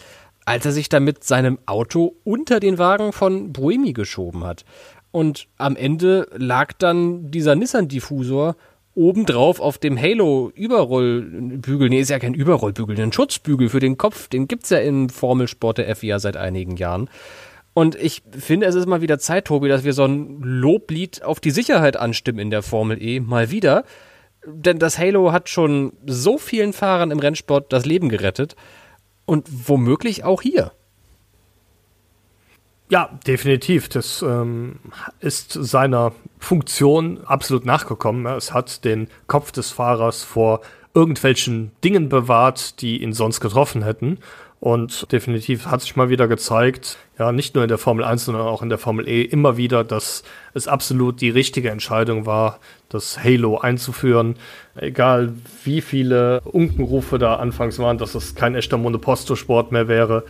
[0.45, 4.65] als er sich damit seinem Auto unter den Wagen von Buemi geschoben hat.
[5.11, 8.57] Und am Ende lag dann dieser Nissan-Diffusor
[8.99, 14.49] obendrauf auf dem Halo-Überrollbügel, nee, ist ja kein Überrollbügel, ein Schutzbügel für den Kopf, den
[14.49, 17.09] gibt's ja im Formelsport der FIA seit einigen Jahren.
[17.75, 21.39] Und ich finde, es ist mal wieder Zeit, Tobi, dass wir so ein Loblied auf
[21.39, 23.85] die Sicherheit anstimmen in der Formel E mal wieder.
[24.45, 28.57] Denn das Halo hat schon so vielen Fahrern im Rennsport das Leben gerettet.
[29.27, 30.73] Und womöglich auch hier.
[32.91, 33.89] Ja, definitiv.
[33.89, 34.77] Das ähm,
[35.21, 38.27] ist seiner Funktion absolut nachgekommen.
[38.27, 40.61] Es hat den Kopf des Fahrers vor
[40.95, 44.19] irgendwelchen Dingen bewahrt, die ihn sonst getroffen hätten.
[44.61, 48.47] Und definitiv hat sich mal wieder gezeigt, ja, nicht nur in der Formel 1, sondern
[48.47, 53.23] auch in der Formel E immer wieder, dass es absolut die richtige Entscheidung war, das
[53.23, 54.35] Halo einzuführen.
[54.75, 60.25] Egal wie viele Unkenrufe da anfangs waren, dass es kein echter Monoposto-Sport mehr wäre.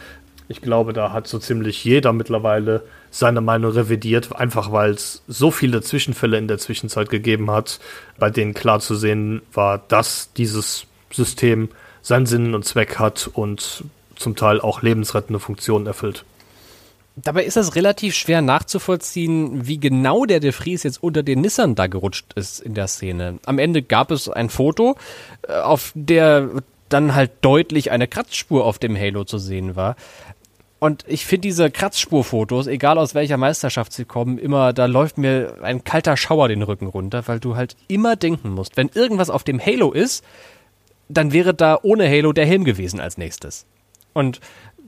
[0.49, 5.51] Ich glaube, da hat so ziemlich jeder mittlerweile seine Meinung revidiert, einfach weil es so
[5.51, 7.81] viele Zwischenfälle in der Zwischenzeit gegeben hat,
[8.19, 11.69] bei denen klar zu sehen war, dass dieses System
[12.01, 13.85] seinen Sinn und Zweck hat und
[14.17, 16.25] zum Teil auch lebensrettende Funktionen erfüllt.
[17.17, 21.75] Dabei ist es relativ schwer nachzuvollziehen, wie genau der De Vries jetzt unter den Nissan
[21.75, 23.39] da gerutscht ist in der Szene.
[23.45, 24.97] Am Ende gab es ein Foto,
[25.47, 26.49] äh, auf der
[26.89, 29.97] dann halt deutlich eine Kratzspur auf dem Halo zu sehen war.
[30.81, 35.57] Und ich finde diese Kratzspurfotos, egal aus welcher Meisterschaft sie kommen, immer, da läuft mir
[35.63, 39.43] ein kalter Schauer den Rücken runter, weil du halt immer denken musst, wenn irgendwas auf
[39.43, 40.25] dem Halo ist,
[41.09, 43.67] dann wäre da ohne Halo der Helm gewesen als nächstes.
[44.13, 44.41] Und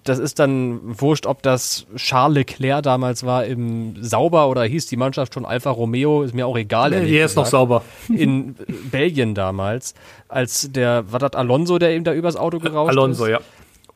[0.04, 4.96] das ist dann wurscht, ob das Charles Leclerc damals war im Sauber oder hieß die
[4.96, 6.90] Mannschaft schon Alfa Romeo, ist mir auch egal.
[6.90, 7.82] Nee, hier ist noch sauber.
[8.08, 8.54] In
[8.90, 9.94] Belgien damals,
[10.28, 13.30] als der, war das Alonso, der eben da übers Auto gerauscht Alonso, ist?
[13.30, 13.40] ja.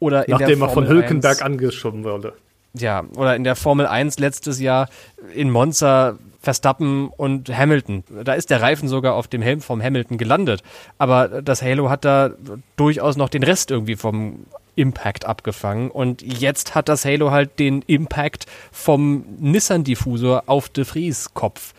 [0.05, 2.35] Oder in Nachdem er von Hülkenberg 1, angeschoben wurde.
[2.75, 4.89] Ja, oder in der Formel 1 letztes Jahr
[5.35, 8.05] in Monza Verstappen und Hamilton.
[8.25, 10.63] Da ist der Reifen sogar auf dem Helm vom Hamilton gelandet.
[10.99, 12.31] Aber das Halo hat da
[12.77, 14.45] durchaus noch den Rest irgendwie vom
[14.77, 15.91] Impact abgefangen.
[15.91, 21.73] Und jetzt hat das Halo halt den Impact vom Nissan-Diffusor auf De Vries Kopf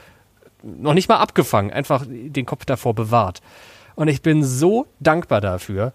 [0.65, 3.41] noch nicht mal abgefangen, einfach den Kopf davor bewahrt.
[3.95, 5.93] Und ich bin so dankbar dafür,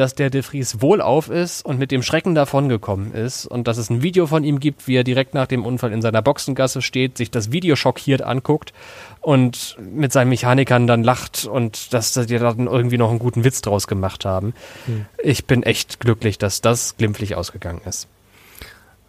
[0.00, 3.90] dass der De Vries wohlauf ist und mit dem Schrecken davongekommen ist und dass es
[3.90, 7.18] ein Video von ihm gibt, wie er direkt nach dem Unfall in seiner Boxengasse steht,
[7.18, 8.72] sich das Video schockiert anguckt
[9.20, 13.60] und mit seinen Mechanikern dann lacht und dass die dann irgendwie noch einen guten Witz
[13.60, 14.54] draus gemacht haben.
[14.86, 15.04] Hm.
[15.22, 18.08] Ich bin echt glücklich, dass das glimpflich ausgegangen ist.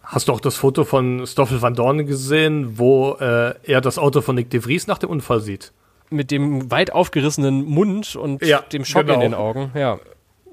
[0.02, 4.20] Hast du auch das Foto von Stoffel van Dorn gesehen, wo äh, er das Auto
[4.20, 5.72] von Nick de Vries nach dem Unfall sieht?
[6.10, 9.14] Mit dem weit aufgerissenen Mund und ja, dem Schock genau.
[9.14, 9.98] in den Augen, ja.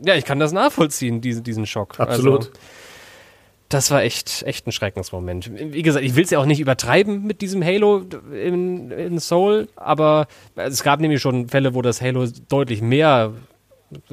[0.01, 1.99] Ja, ich kann das nachvollziehen, diesen, diesen Schock.
[1.99, 2.39] Absolut.
[2.39, 2.51] Also,
[3.69, 5.51] das war echt, echt ein Schreckensmoment.
[5.53, 9.67] Wie gesagt, ich will es ja auch nicht übertreiben mit diesem Halo in, in Soul,
[9.75, 13.33] aber es gab nämlich schon Fälle, wo das Halo deutlich mehr,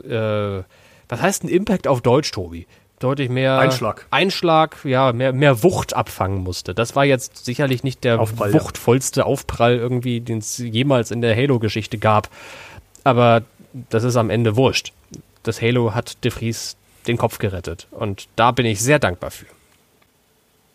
[0.04, 0.62] äh,
[1.08, 2.66] was heißt ein Impact auf Deutsch, Tobi?
[2.98, 4.06] Deutlich mehr Einschlag.
[4.10, 6.74] Einschlag, ja, mehr, mehr Wucht abfangen musste.
[6.74, 9.26] Das war jetzt sicherlich nicht der Aufprall, wuchtvollste ja.
[9.26, 12.28] Aufprall irgendwie, den es jemals in der Halo-Geschichte gab.
[13.04, 13.42] Aber
[13.90, 14.92] das ist am Ende wurscht.
[15.46, 17.86] Das Halo hat De Vries den Kopf gerettet.
[17.92, 19.46] Und da bin ich sehr dankbar für.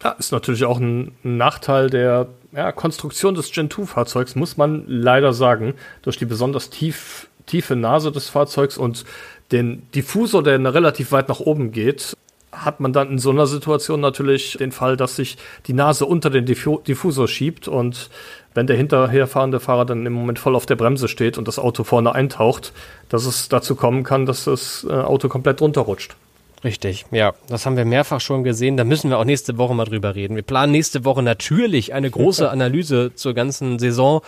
[0.04, 5.34] Ja, ist natürlich auch ein Nachteil der ja, Konstruktion des Gen 2-Fahrzeugs, muss man leider
[5.34, 5.76] sagen.
[6.02, 9.06] Durch die besonders tief, tiefe Nase des Fahrzeugs und
[9.52, 12.16] den Diffusor, der relativ weit nach oben geht,
[12.52, 16.30] hat man dann in so einer Situation natürlich den Fall, dass sich die Nase unter
[16.30, 18.10] den Diffusor schiebt und
[18.54, 21.84] wenn der hinterherfahrende Fahrer dann im Moment voll auf der Bremse steht und das Auto
[21.84, 22.74] vorne eintaucht,
[23.10, 26.16] dass es dazu kommen kann, dass das äh, Auto komplett runterrutscht.
[26.64, 28.78] Richtig, ja, das haben wir mehrfach schon gesehen.
[28.78, 30.36] Da müssen wir auch nächste Woche mal drüber reden.
[30.36, 34.22] Wir planen nächste Woche natürlich eine große Analyse zur ganzen Saison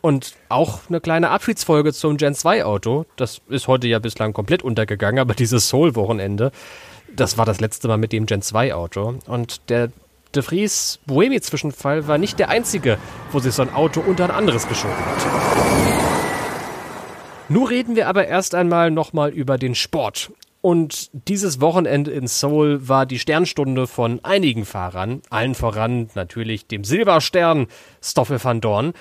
[0.00, 3.06] und auch eine kleine Abschiedsfolge zum Gen 2 Auto.
[3.14, 6.50] Das ist heute ja bislang komplett untergegangen, aber dieses Soul-Wochenende,
[7.14, 9.14] das war das letzte Mal mit dem Gen 2 Auto.
[9.26, 9.90] Und der
[10.34, 12.98] De Vries Buemi-Zwischenfall war nicht der einzige,
[13.32, 15.26] wo sich so ein Auto unter ein anderes geschoben hat.
[17.48, 20.30] Nun reden wir aber erst einmal nochmal über den Sport.
[20.60, 26.84] Und dieses Wochenende in Seoul war die Sternstunde von einigen Fahrern, allen voran natürlich dem
[26.84, 27.68] Silberstern
[28.02, 28.92] Stoffel van Dorn,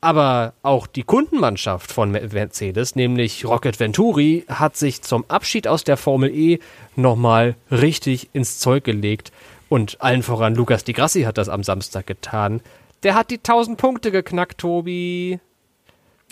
[0.00, 5.96] aber auch die Kundenmannschaft von Mercedes, nämlich Rocket Venturi, hat sich zum Abschied aus der
[5.96, 6.58] Formel E
[6.96, 9.32] nochmal richtig ins Zeug gelegt
[9.68, 12.60] und allen voran Lukas Di Grassi hat das am Samstag getan.
[13.02, 15.38] Der hat die 1000 Punkte geknackt, Tobi.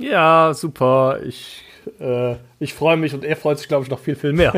[0.01, 1.21] Ja, super.
[1.25, 1.63] Ich,
[2.01, 4.53] äh, ich freue mich und er freut sich, glaube ich, noch viel, viel mehr.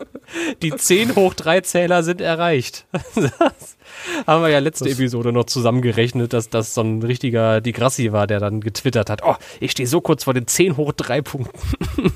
[0.62, 2.84] die 10 hoch 3 Zähler sind erreicht.
[2.92, 3.76] Das
[4.26, 8.12] haben wir ja letzte das Episode noch zusammengerechnet, dass das so ein richtiger Di Grassi
[8.12, 11.22] war, der dann getwittert hat, oh, ich stehe so kurz vor den 10 hoch 3
[11.22, 12.12] Punkten.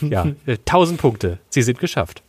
[0.10, 1.38] ja, 1000 Punkte.
[1.50, 2.22] Sie sind geschafft.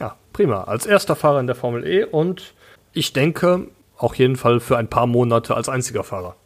[0.00, 0.64] Ja, prima.
[0.64, 2.54] Als erster Fahrer in der Formel E und
[2.92, 6.36] ich denke, auch jeden Fall für ein paar Monate als einziger Fahrer.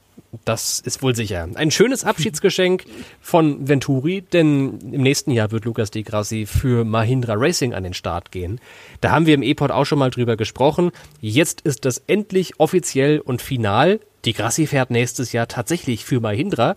[0.45, 1.47] Das ist wohl sicher.
[1.55, 2.85] Ein schönes Abschiedsgeschenk
[3.21, 7.93] von Venturi, denn im nächsten Jahr wird Lukas Di Grassi für Mahindra Racing an den
[7.93, 8.59] Start gehen.
[9.03, 10.91] Da haben wir im E-Pod auch schon mal drüber gesprochen.
[11.21, 14.01] Jetzt ist das endlich offiziell und final.
[14.25, 16.77] Di Grassi fährt nächstes Jahr tatsächlich für Mahindra.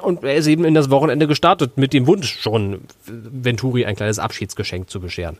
[0.00, 4.20] Und er ist eben in das Wochenende gestartet mit dem Wunsch, schon Venturi ein kleines
[4.20, 5.38] Abschiedsgeschenk zu bescheren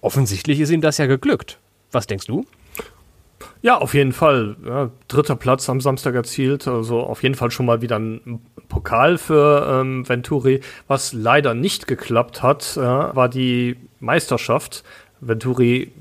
[0.00, 1.58] offensichtlich ist ihm das ja geglückt.
[1.92, 2.44] Was denkst du?
[3.62, 4.56] Ja, auf jeden Fall.
[4.64, 6.68] Ja, dritter Platz am Samstag erzielt.
[6.68, 10.60] Also auf jeden Fall schon mal wieder ein Pokal für ähm, Venturi.
[10.86, 14.84] Was leider nicht geklappt hat, äh, war die Meisterschaft.
[15.20, 15.92] Venturi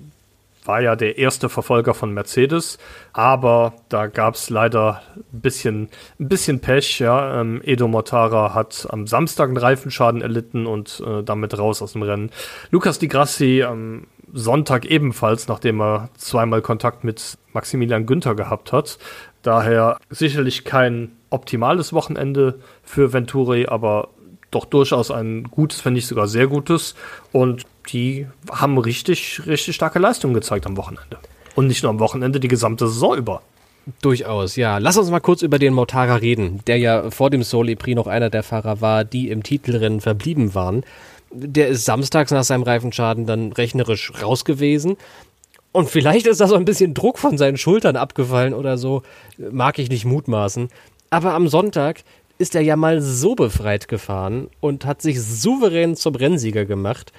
[0.65, 2.77] war ja der erste Verfolger von Mercedes,
[3.13, 6.99] aber da gab es leider ein bisschen, ein bisschen Pech.
[6.99, 7.41] Ja.
[7.41, 12.03] Ähm, Edo Mortara hat am Samstag einen Reifenschaden erlitten und äh, damit raus aus dem
[12.03, 12.31] Rennen.
[12.71, 18.97] Lukas Di Grassi am Sonntag ebenfalls, nachdem er zweimal Kontakt mit Maximilian Günther gehabt hat.
[19.43, 24.09] Daher sicherlich kein optimales Wochenende für Venturi, aber
[24.51, 26.95] doch durchaus ein gutes, wenn nicht sogar sehr gutes.
[27.31, 31.17] Und die haben richtig, richtig starke Leistungen gezeigt am Wochenende.
[31.55, 33.41] Und nicht nur am Wochenende, die gesamte Saison über.
[34.01, 34.79] Durchaus, ja.
[34.79, 38.07] Lass uns mal kurz über den Motara reden, der ja vor dem Soli Prix noch
[38.07, 40.83] einer der Fahrer war, die im Titelrennen verblieben waren.
[41.31, 44.97] Der ist samstags nach seinem Reifenschaden dann rechnerisch raus gewesen.
[45.71, 49.03] Und vielleicht ist da so ein bisschen Druck von seinen Schultern abgefallen oder so.
[49.37, 50.69] Mag ich nicht mutmaßen.
[51.11, 52.03] Aber am Sonntag
[52.37, 57.13] ist er ja mal so befreit gefahren und hat sich souverän zum Rennsieger gemacht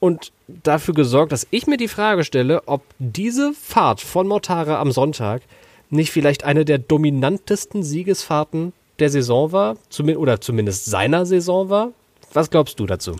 [0.00, 4.92] und dafür gesorgt, dass ich mir die Frage stelle, ob diese Fahrt von Mortara am
[4.92, 5.42] Sonntag
[5.90, 9.76] nicht vielleicht eine der dominantesten Siegesfahrten der Saison war,
[10.16, 11.90] oder zumindest seiner Saison war.
[12.32, 13.16] Was glaubst du dazu?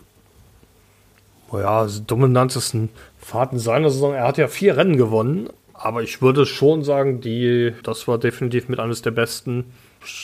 [1.52, 4.12] Ja, die dominantesten Fahrten seiner Saison.
[4.12, 8.68] Er hat ja vier Rennen gewonnen, aber ich würde schon sagen, die, das war definitiv
[8.68, 9.72] mit eines der besten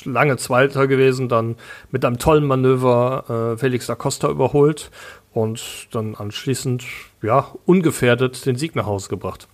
[0.05, 1.57] lange Zweiter gewesen, dann
[1.91, 4.91] mit einem tollen Manöver äh, Felix da Costa überholt
[5.35, 6.85] und dann anschließend
[7.23, 9.49] ja ungefährdet den Sieg nach Hause gebracht.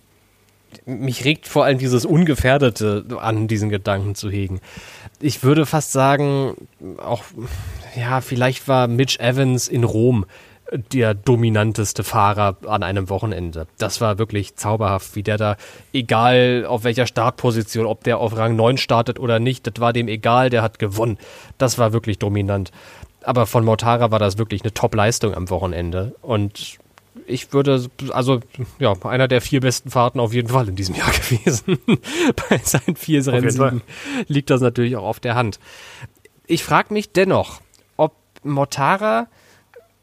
[0.85, 4.61] Mich regt vor allem dieses Ungefährdete an, diesen Gedanken zu hegen.
[5.19, 6.55] Ich würde fast sagen,
[6.97, 7.23] auch,
[7.95, 10.25] ja, vielleicht war Mitch Evans in Rom
[10.71, 13.67] der dominanteste Fahrer an einem Wochenende.
[13.77, 15.57] Das war wirklich zauberhaft, wie der da,
[15.91, 20.07] egal auf welcher Startposition, ob der auf Rang 9 startet oder nicht, das war dem
[20.07, 21.17] egal, der hat gewonnen.
[21.57, 22.71] Das war wirklich dominant.
[23.23, 26.15] Aber von Mortara war das wirklich eine Top-Leistung am Wochenende.
[26.21, 26.79] Und
[27.27, 28.39] ich würde, also,
[28.79, 31.77] ja, einer der vier besten Fahrten auf jeden Fall in diesem Jahr gewesen.
[32.49, 33.81] Bei seinen vier Rennen
[34.27, 35.59] liegt das natürlich auch auf der Hand.
[36.47, 37.61] Ich frage mich dennoch,
[37.97, 39.27] ob Mortara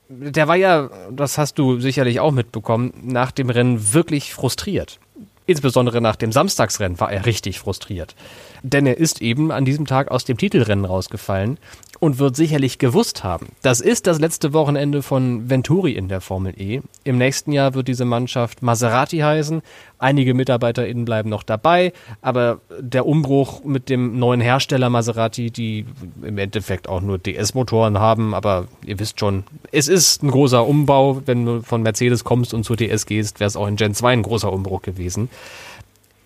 [0.08, 4.98] der war ja, das hast du sicherlich auch mitbekommen, nach dem Rennen wirklich frustriert.
[5.46, 8.14] Insbesondere nach dem Samstagsrennen war er richtig frustriert.
[8.62, 11.58] Denn er ist eben an diesem Tag aus dem Titelrennen rausgefallen
[12.00, 16.54] und wird sicherlich gewusst haben, das ist das letzte Wochenende von Venturi in der Formel
[16.60, 16.80] E.
[17.04, 19.62] Im nächsten Jahr wird diese Mannschaft Maserati heißen.
[19.98, 25.86] Einige MitarbeiterInnen bleiben noch dabei, aber der Umbruch mit dem neuen Hersteller Maserati, die
[26.22, 31.22] im Endeffekt auch nur DS-Motoren haben, aber ihr wisst schon, es ist ein großer Umbau.
[31.26, 34.12] Wenn du von Mercedes kommst und zur DS gehst, wäre es auch in Gen 2
[34.12, 35.28] ein großer Umbruch gewesen.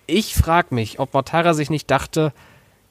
[0.06, 2.32] Ich frage mich, ob Mortara sich nicht dachte,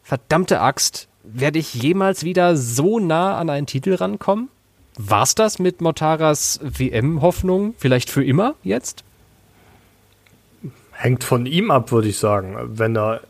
[0.02, 4.50] verdammte Axt, werde ich jemals wieder so nah an einen Titel rankommen?
[4.98, 7.76] War's das mit Motaras WM-Hoffnung?
[7.78, 9.04] Vielleicht für immer jetzt?
[10.92, 12.58] Hängt von ihm ab, würde ich sagen.
[12.64, 13.22] Wenn er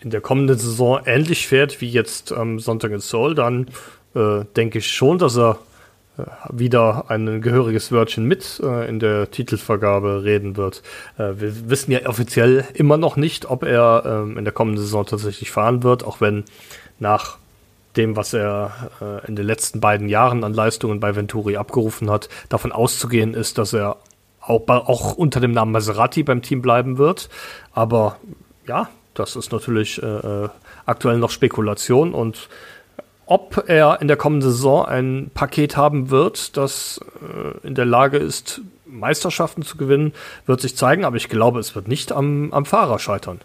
[0.00, 3.66] in der kommenden Saison ähnlich fährt wie jetzt am Sonntag in Seoul, dann
[4.14, 5.58] äh, denke ich schon, dass er
[6.16, 10.82] äh, wieder ein gehöriges Wörtchen mit äh, in der Titelvergabe reden wird.
[11.18, 15.04] Äh, wir wissen ja offiziell immer noch nicht, ob er ähm, in der kommenden Saison
[15.04, 16.44] tatsächlich fahren wird, auch wenn
[16.98, 17.38] nach
[17.96, 22.28] dem, was er äh, in den letzten beiden Jahren an Leistungen bei Venturi abgerufen hat,
[22.48, 23.96] davon auszugehen ist, dass er
[24.40, 27.28] auch, bei, auch unter dem Namen Maserati beim Team bleiben wird.
[27.72, 28.16] Aber
[28.66, 30.48] ja, das ist natürlich äh, äh
[30.86, 32.48] aktuell noch Spekulation und
[33.26, 38.16] ob er in der kommenden Saison ein Paket haben wird, das äh, in der Lage
[38.16, 40.14] ist, Meisterschaften zu gewinnen,
[40.46, 41.04] wird sich zeigen.
[41.04, 43.40] Aber ich glaube, es wird nicht am, am Fahrer scheitern.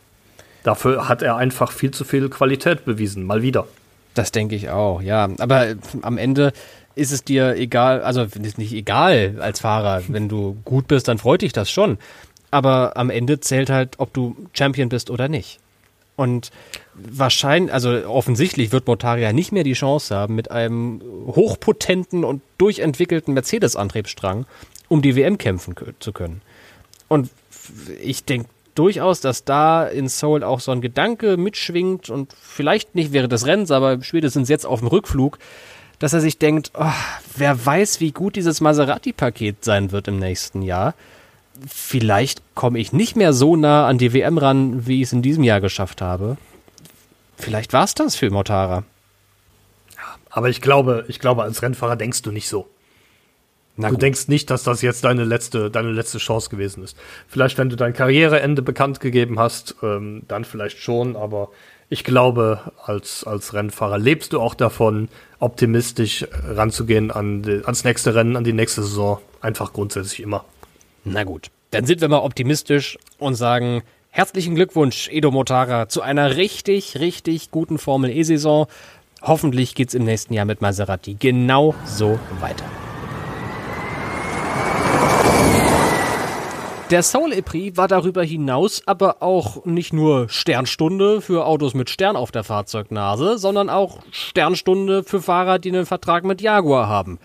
[0.63, 3.67] Dafür hat er einfach viel zu viel Qualität bewiesen, mal wieder.
[4.13, 5.30] Das denke ich auch, ja.
[5.39, 6.54] Aber äh, am Ende
[6.95, 10.04] ist es dir egal, also ist nicht egal als Fahrer.
[10.08, 11.97] Wenn du gut bist, dann freut dich das schon.
[12.52, 15.60] Aber am Ende zählt halt, ob du Champion bist oder nicht.
[16.15, 16.52] Und
[16.93, 23.34] wahrscheinlich, also offensichtlich wird Motaria nicht mehr die Chance haben, mit einem hochpotenten und durchentwickelten
[23.34, 24.45] Mercedes-Antriebsstrang
[24.93, 26.41] um die WM kämpfen zu können.
[27.08, 27.32] Und
[27.99, 33.13] ich denke durchaus, dass da in Seoul auch so ein Gedanke mitschwingt und vielleicht nicht
[33.13, 35.39] während des Rennens, aber spätestens jetzt auf dem Rückflug,
[35.99, 36.86] dass er sich denkt, oh,
[37.36, 40.95] wer weiß, wie gut dieses Maserati-Paket sein wird im nächsten Jahr.
[41.67, 45.21] Vielleicht komme ich nicht mehr so nah an die WM ran, wie ich es in
[45.21, 46.38] diesem Jahr geschafft habe.
[47.38, 48.83] Vielleicht war es das für Motara.
[50.29, 52.67] Aber ich glaube, ich glaube, als Rennfahrer denkst du nicht so.
[53.75, 54.03] Na du gut.
[54.03, 56.95] denkst nicht, dass das jetzt deine letzte, deine letzte Chance gewesen ist.
[57.27, 61.49] Vielleicht, wenn du dein Karriereende bekannt gegeben hast, ähm, dann vielleicht schon, aber
[61.89, 65.09] ich glaube, als, als Rennfahrer lebst du auch davon,
[65.39, 69.19] optimistisch ranzugehen an die, ans nächste Rennen, an die nächste Saison.
[69.41, 70.45] Einfach grundsätzlich immer.
[71.03, 76.38] Na gut, dann sind wir mal optimistisch und sagen herzlichen Glückwunsch, Edo Motara, zu einer
[76.38, 78.67] richtig, richtig guten Formel E-Saison.
[79.21, 82.65] Hoffentlich geht's im nächsten Jahr mit Maserati genau so weiter.
[86.93, 92.15] Der Soul Epris war darüber hinaus aber auch nicht nur Sternstunde für Autos mit Stern
[92.15, 97.17] auf der Fahrzeugnase, sondern auch Sternstunde für Fahrer, die einen Vertrag mit Jaguar haben.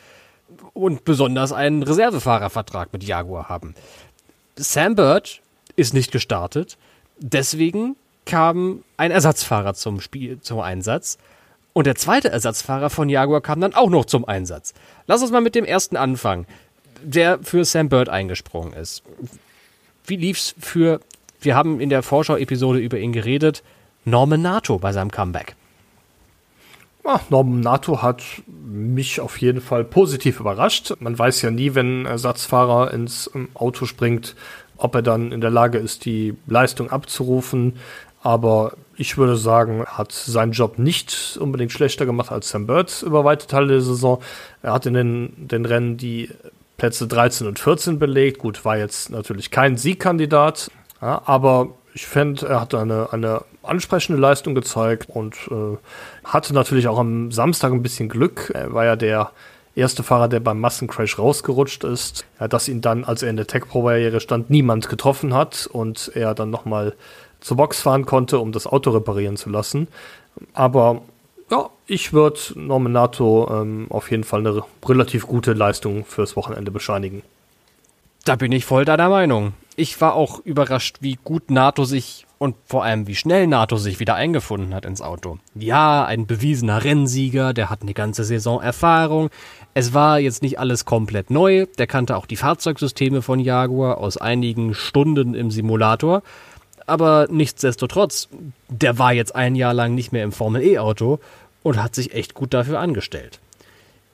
[0.73, 3.75] Und besonders einen Reservefahrervertrag mit Jaguar haben.
[4.57, 5.43] Sam Bird
[5.77, 6.79] ist nicht gestartet,
[7.19, 11.19] deswegen kam ein Ersatzfahrer zum Spiel, zum Einsatz.
[11.75, 14.73] Und der zweite Ersatzfahrer von Jaguar kam dann auch noch zum Einsatz.
[15.07, 16.47] Lass uns mal mit dem ersten anfangen,
[17.03, 19.03] der für Sam Bird eingesprungen ist.
[20.09, 21.01] Wie lief's für,
[21.43, 23.63] wir haben in der Vorschau-Episode über ihn geredet,
[24.07, 25.55] Norman Nato bei seinem Comeback?
[27.05, 30.95] Ah, Norman Nato hat mich auf jeden Fall positiv überrascht.
[31.01, 34.35] Man weiß ja nie, wenn ein Ersatzfahrer ins ähm, Auto springt,
[34.79, 37.75] ob er dann in der Lage ist, die Leistung abzurufen.
[38.23, 43.25] Aber ich würde sagen, hat seinen Job nicht unbedingt schlechter gemacht als Sam Bird über
[43.25, 44.23] weite Teile der Saison.
[44.63, 46.31] Er hat in den, den Rennen die
[46.79, 48.39] Plätze 13 und 14 belegt.
[48.39, 50.71] Gut, war jetzt natürlich kein Siegkandidat,
[51.03, 55.77] ja, aber ich fände, er hat eine, eine ansprechende Leistung gezeigt und äh,
[56.25, 58.53] hatte natürlich auch am Samstag ein bisschen Glück.
[58.55, 59.33] Er war ja der
[59.75, 63.49] erste Fahrer, der beim Massencrash rausgerutscht ist, ja, dass ihn dann, als er in der
[63.49, 66.95] Tech-Pro-Barriere stand, niemand getroffen hat und er dann nochmal
[67.41, 69.89] zur Box fahren konnte, um das Auto reparieren zu lassen.
[70.55, 71.03] Aber
[71.51, 76.71] ja, ich würde Norman Nato ähm, auf jeden Fall eine relativ gute Leistung fürs Wochenende
[76.71, 77.23] bescheinigen.
[78.25, 79.55] Da bin ich voll deiner Meinung.
[79.77, 84.01] Ich war auch überrascht, wie gut NATO sich und vor allem wie schnell NATO sich
[84.01, 85.39] wieder eingefunden hat ins Auto.
[85.55, 89.31] Ja, ein bewiesener Rennsieger, der hat eine ganze Saison Erfahrung.
[89.75, 94.17] Es war jetzt nicht alles komplett neu, der kannte auch die Fahrzeugsysteme von Jaguar aus
[94.17, 96.23] einigen Stunden im Simulator.
[96.89, 98.29] Aber nichtsdestotrotz,
[98.69, 101.21] der war jetzt ein Jahr lang nicht mehr im Formel E-Auto
[101.63, 103.41] und hat sich echt gut dafür angestellt.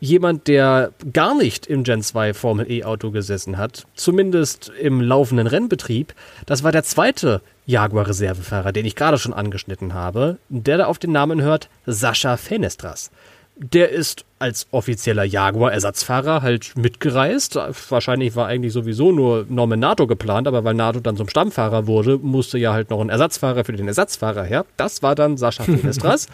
[0.00, 6.14] Jemand, der gar nicht im Gen 2 Formel E-Auto gesessen hat, zumindest im laufenden Rennbetrieb,
[6.46, 11.12] das war der zweite Jaguar-Reservefahrer, den ich gerade schon angeschnitten habe, der da auf den
[11.12, 13.10] Namen hört, Sascha Fenestras.
[13.56, 17.58] der ist als offizieller Jaguar-Ersatzfahrer halt mitgereist.
[17.88, 22.18] Wahrscheinlich war eigentlich sowieso nur Norman Nato geplant, aber weil Nato dann zum Stammfahrer wurde,
[22.18, 24.66] musste ja halt noch ein Ersatzfahrer für den Ersatzfahrer her.
[24.76, 26.28] Das war dann Sascha Finestras.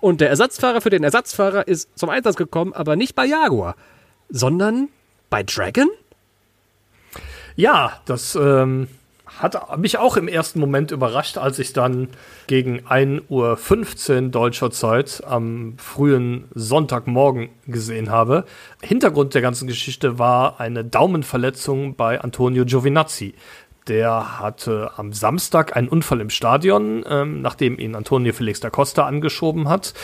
[0.00, 3.74] Und der Ersatzfahrer für den Ersatzfahrer ist zum Einsatz gekommen, aber nicht bei Jaguar,
[4.28, 4.88] sondern
[5.28, 5.88] bei Dragon?
[7.56, 8.86] Ja, das ähm,
[9.40, 12.08] hat mich auch im ersten Moment überrascht, als ich dann
[12.46, 18.44] gegen 1.15 Uhr deutscher Zeit am frühen Sonntagmorgen gesehen habe.
[18.82, 23.34] Hintergrund der ganzen Geschichte war eine Daumenverletzung bei Antonio Giovinazzi.
[23.88, 29.06] Der hatte am Samstag einen Unfall im Stadion, ähm, nachdem ihn Antonio Felix da Costa
[29.06, 29.94] angeschoben hat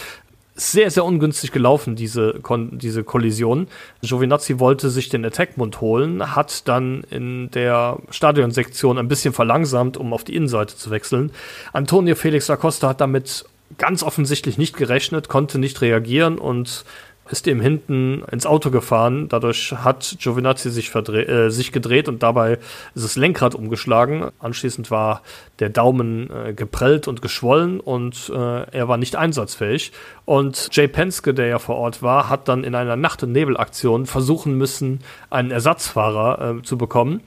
[0.57, 2.41] sehr, sehr ungünstig gelaufen, diese,
[2.73, 3.69] diese Kollision.
[4.03, 10.15] Giovinazzi wollte sich den Attack-Mund holen, hat dann in der Stadionsektion ein bisschen verlangsamt, um
[10.15, 11.31] auf die Innenseite zu wechseln.
[11.73, 13.45] Antonio Felix da Costa hat damit
[13.79, 16.85] ganz offensichtlich nicht gerechnet, konnte nicht reagieren und
[17.31, 19.29] ist ihm hinten ins Auto gefahren.
[19.29, 22.59] Dadurch hat Giovinazzi sich, äh, sich gedreht und dabei
[22.95, 24.31] ist das Lenkrad umgeschlagen.
[24.39, 25.23] Anschließend war
[25.59, 29.93] der Daumen äh, geprellt und geschwollen und äh, er war nicht einsatzfähig.
[30.25, 34.07] Und Jay Penske, der ja vor Ort war, hat dann in einer Nacht- und Nebelaktion
[34.07, 35.01] versuchen müssen,
[35.31, 37.23] einen Ersatzfahrer äh, zu bekommen.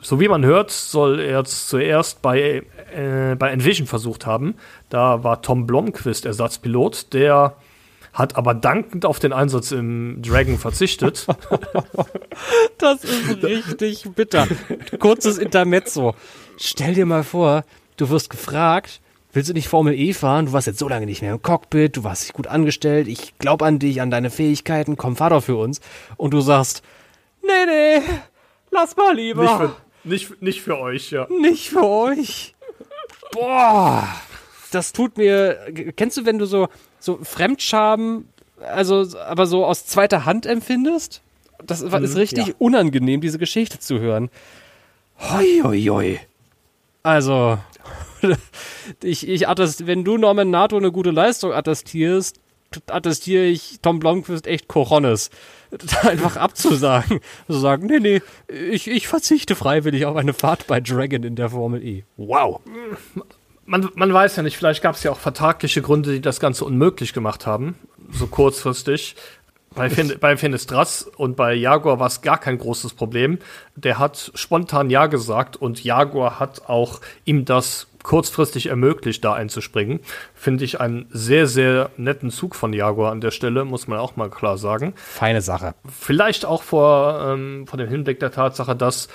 [0.00, 2.62] So wie man hört, soll er zuerst bei,
[2.94, 4.54] äh, bei Envision versucht haben.
[4.90, 7.56] Da war Tom Blomqvist Ersatzpilot, der
[8.12, 11.26] hat aber dankend auf den Einsatz im Dragon verzichtet.
[12.78, 14.46] das ist richtig bitter.
[14.98, 16.14] Kurzes Intermezzo.
[16.56, 17.64] Stell dir mal vor,
[17.96, 19.00] du wirst gefragt,
[19.32, 20.46] willst du nicht Formel E fahren?
[20.46, 23.38] Du warst jetzt so lange nicht mehr im Cockpit, du warst dich gut angestellt, ich
[23.38, 25.80] glaube an dich, an deine Fähigkeiten, komm, fahr doch für uns.
[26.16, 26.82] Und du sagst,
[27.42, 28.02] nee, nee,
[28.70, 29.42] lass mal lieber.
[30.04, 31.26] Nicht für, nicht, nicht für euch, ja.
[31.30, 32.54] Nicht für euch.
[33.32, 34.08] Boah
[34.70, 35.58] das tut mir.
[35.96, 36.68] Kennst du, wenn du so,
[37.00, 38.26] so Fremdscham,
[38.60, 41.22] also aber so aus zweiter Hand empfindest?
[41.64, 42.54] Das ist mhm, richtig ja.
[42.58, 44.30] unangenehm, diese Geschichte zu hören.
[45.18, 46.20] Hoi, hoi, hoi.
[47.02, 47.58] Also,
[49.02, 52.38] ich, ich attest, wenn du Norman NATO eine gute Leistung attestierst,
[52.86, 55.30] attestiere ich Tom Blomqvist echt Corones.
[56.02, 57.18] Einfach abzusagen.
[57.18, 58.22] Zu also sagen, nee, nee,
[58.70, 62.04] ich, ich verzichte freiwillig auf eine Fahrt bei Dragon in der Formel E.
[62.16, 62.60] Wow
[63.68, 66.64] man, man weiß ja nicht, vielleicht gab es ja auch vertragliche Gründe, die das Ganze
[66.64, 67.76] unmöglich gemacht haben,
[68.10, 69.14] so kurzfristig.
[69.74, 73.38] Bei, fin bei Finistras und bei Jaguar war es gar kein großes Problem.
[73.76, 80.00] Der hat spontan Ja gesagt und Jaguar hat auch ihm das kurzfristig ermöglicht, da einzuspringen.
[80.34, 84.16] Finde ich einen sehr, sehr netten Zug von Jaguar an der Stelle, muss man auch
[84.16, 84.94] mal klar sagen.
[84.96, 85.74] Feine Sache.
[85.86, 89.08] Vielleicht auch vor, ähm, vor dem Hinblick der Tatsache, dass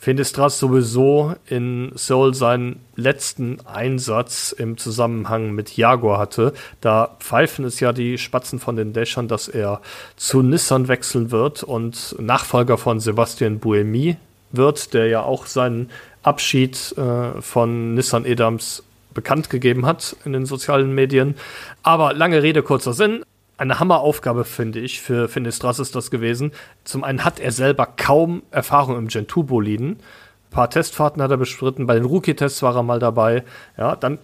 [0.00, 6.54] Finistras sowieso in Seoul seinen letzten Einsatz im Zusammenhang mit Jaguar hatte.
[6.80, 9.82] Da pfeifen es ja die Spatzen von den Dächern, dass er
[10.16, 14.16] zu Nissan wechseln wird und Nachfolger von Sebastian Buemi
[14.52, 15.90] wird, der ja auch seinen
[16.22, 18.82] Abschied äh, von Nissan Edams
[19.12, 21.34] bekannt gegeben hat in den sozialen Medien.
[21.82, 23.22] Aber lange Rede, kurzer Sinn
[23.60, 26.52] eine Hammeraufgabe, finde ich, für Finistras ist das gewesen.
[26.84, 29.90] Zum einen hat er selber kaum Erfahrung im Gentoo-Boliden.
[29.90, 33.44] Ein paar Testfahrten hat er bestritten, bei den Rookie-Tests war er mal dabei.
[33.76, 34.18] Ja, dann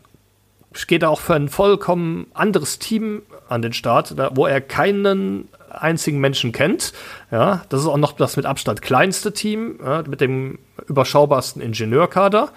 [0.87, 6.19] geht er auch für ein vollkommen anderes Team an den Start, wo er keinen einzigen
[6.19, 6.95] Menschen kennt.
[7.31, 12.49] Ja, das ist auch noch das mit Abstand kleinste Team, ja, mit dem überschaubarsten Ingenieurkader.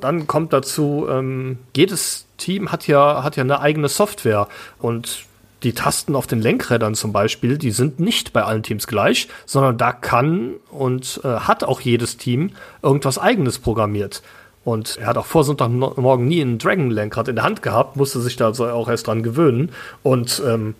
[0.00, 4.46] Dann kommt dazu, ähm, jedes Team hat ja, hat ja eine eigene Software
[4.78, 5.26] und
[5.62, 9.78] die Tasten auf den Lenkrädern zum Beispiel, die sind nicht bei allen Teams gleich, sondern
[9.78, 12.50] da kann und äh, hat auch jedes Team
[12.82, 14.22] irgendwas eigenes programmiert.
[14.64, 18.36] Und er hat auch vor Sonntagmorgen nie ein Dragon-Lenkrad in der Hand gehabt, musste sich
[18.36, 19.70] da also auch erst dran gewöhnen.
[20.02, 20.74] Und ähm,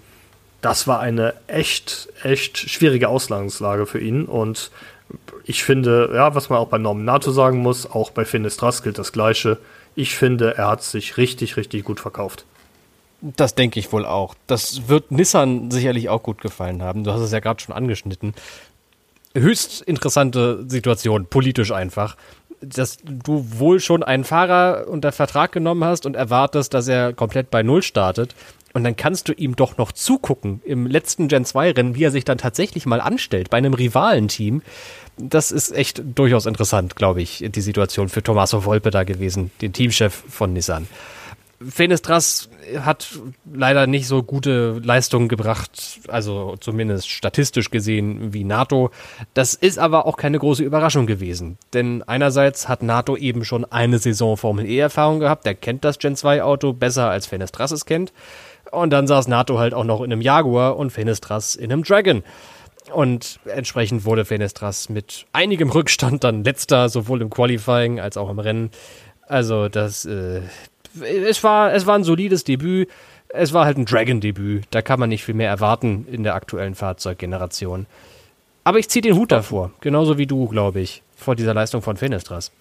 [0.60, 4.24] das war eine echt, echt schwierige Ausgangslage für ihn.
[4.24, 4.70] Und
[5.44, 8.98] ich finde, ja, was man auch bei Norman NATO sagen muss, auch bei Finistras gilt
[8.98, 9.58] das Gleiche.
[9.96, 12.44] Ich finde, er hat sich richtig, richtig gut verkauft.
[13.22, 14.34] Das denke ich wohl auch.
[14.48, 17.04] Das wird Nissan sicherlich auch gut gefallen haben.
[17.04, 18.34] Du hast es ja gerade schon angeschnitten.
[19.34, 22.16] Höchst interessante Situation, politisch einfach.
[22.60, 27.50] Dass du wohl schon einen Fahrer unter Vertrag genommen hast und erwartest, dass er komplett
[27.50, 28.34] bei Null startet.
[28.72, 32.10] Und dann kannst du ihm doch noch zugucken im letzten Gen 2 Rennen, wie er
[32.10, 34.62] sich dann tatsächlich mal anstellt bei einem Rivalenteam.
[35.16, 39.72] Das ist echt durchaus interessant, glaube ich, die Situation für Tommaso Volpe da gewesen, den
[39.72, 40.88] Teamchef von Nissan.
[41.60, 42.48] Fenestras
[42.80, 43.18] hat
[43.52, 48.90] leider nicht so gute Leistungen gebracht, also zumindest statistisch gesehen wie NATO.
[49.34, 53.98] Das ist aber auch keine große Überraschung gewesen, denn einerseits hat NATO eben schon eine
[53.98, 57.86] Saison Formel E Erfahrung gehabt, der kennt das Gen 2 Auto besser als Fenestras es
[57.86, 58.12] kennt.
[58.70, 62.22] Und dann saß Nato halt auch noch in einem Jaguar und Fenestras in einem Dragon.
[62.90, 68.38] Und entsprechend wurde Fenestras mit einigem Rückstand dann letzter, sowohl im Qualifying als auch im
[68.38, 68.70] Rennen.
[69.28, 70.42] Also das, äh,
[71.00, 72.88] es war, es war ein solides Debüt.
[73.28, 74.64] Es war halt ein Dragon-Debüt.
[74.70, 77.86] Da kann man nicht viel mehr erwarten in der aktuellen Fahrzeuggeneration.
[78.64, 81.96] Aber ich ziehe den Hut davor, genauso wie du, glaube ich, vor dieser Leistung von
[81.96, 82.52] Fenestras.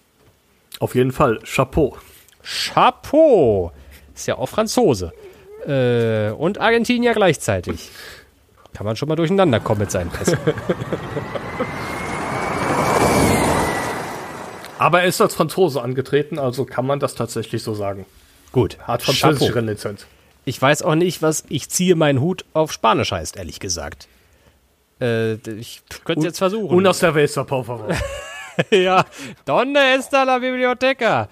[0.80, 1.96] Auf jeden Fall, Chapeau.
[2.42, 3.70] Chapeau!
[4.14, 5.12] Ist ja auch Franzose.
[5.66, 7.90] Äh, und Argentinier gleichzeitig.
[8.72, 10.38] Kann man schon mal durcheinander kommen mit seinen Pässen.
[14.78, 18.04] Aber er ist als Franzose angetreten, also kann man das tatsächlich so sagen.
[18.52, 18.78] Gut.
[18.80, 20.06] Hat französische Rennlizenz.
[20.44, 24.08] Ich weiß auch nicht, was ich ziehe meinen Hut auf Spanisch heißt, ehrlich gesagt.
[25.00, 26.76] Äh, ich könnte es jetzt versuchen.
[26.76, 27.88] Una cerveza, por favor.
[28.70, 29.04] ja,
[29.44, 31.28] ¿Dónde está la biblioteca?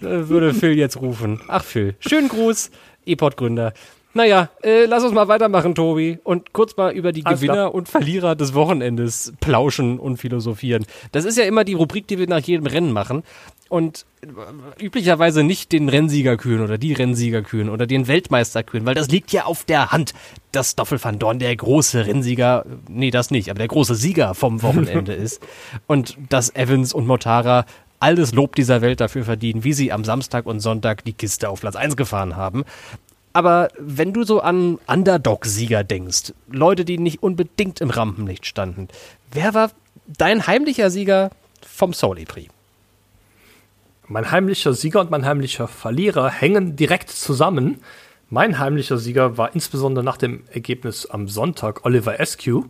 [0.00, 1.40] Äh, würde Phil jetzt rufen.
[1.48, 1.94] Ach, Phil.
[2.00, 2.70] Schönen Gruß,
[3.06, 3.72] E-Pod-Gründer.
[4.18, 7.74] Naja, äh, lass uns mal weitermachen, Tobi, und kurz mal über die Gewinner klar.
[7.74, 10.86] und Verlierer des Wochenendes plauschen und philosophieren.
[11.12, 13.22] Das ist ja immer die Rubrik, die wir nach jedem Rennen machen.
[13.68, 18.86] Und äh, üblicherweise nicht den Rennsieger kühlen oder die Rennsieger kühlen oder den Weltmeister kühlen,
[18.86, 20.14] weil das liegt ja auf der Hand,
[20.50, 24.62] dass Stoffel van Dorn der große Rennsieger, nee, das nicht, aber der große Sieger vom
[24.64, 25.40] Wochenende ist.
[25.86, 27.66] Und dass Evans und Motara
[28.00, 31.60] alles Lob dieser Welt dafür verdienen, wie sie am Samstag und Sonntag die Kiste auf
[31.60, 32.64] Platz 1 gefahren haben.
[33.32, 38.88] Aber wenn du so an Underdog-Sieger denkst, Leute, die nicht unbedingt im Rampenlicht standen,
[39.30, 39.70] wer war
[40.06, 41.30] dein heimlicher Sieger
[41.66, 42.52] vom Soli Prix?
[44.06, 47.82] Mein heimlicher Sieger und mein heimlicher Verlierer hängen direkt zusammen.
[48.30, 52.64] Mein heimlicher Sieger war insbesondere nach dem Ergebnis am Sonntag Oliver Eskew,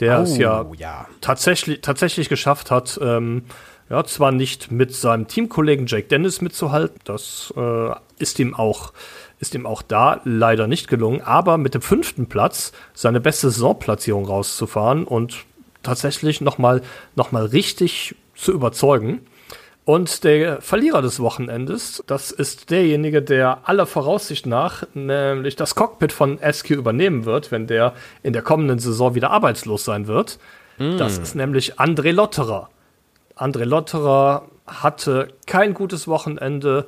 [0.00, 1.06] der es ja, Oh, ja.
[1.22, 3.44] tatsächlich, tatsächlich geschafft hat, ähm,
[3.88, 8.92] ja, zwar nicht mit seinem Teamkollegen Jake Dennis mitzuhalten, das äh, ist ihm auch
[9.40, 14.24] ist ihm auch da leider nicht gelungen, aber mit dem fünften Platz seine beste Saisonplatzierung
[14.24, 15.44] rauszufahren und
[15.82, 16.82] tatsächlich nochmal
[17.14, 19.20] noch mal richtig zu überzeugen.
[19.84, 26.12] Und der Verlierer des Wochenendes, das ist derjenige, der aller Voraussicht nach nämlich das Cockpit
[26.12, 30.38] von SQ übernehmen wird, wenn der in der kommenden Saison wieder arbeitslos sein wird.
[30.78, 32.68] Das ist nämlich André Lotterer.
[33.36, 36.86] André Lotterer hatte kein gutes Wochenende,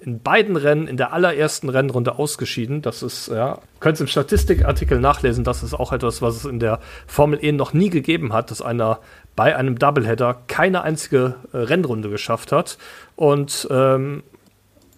[0.00, 2.82] in beiden Rennen in der allerersten Rennrunde ausgeschieden.
[2.82, 6.58] Das ist, ja, könnt ihr im Statistikartikel nachlesen, das ist auch etwas, was es in
[6.58, 9.00] der Formel E noch nie gegeben hat, dass einer
[9.36, 12.78] bei einem Doubleheader keine einzige äh, Rennrunde geschafft hat.
[13.16, 14.22] Und ähm,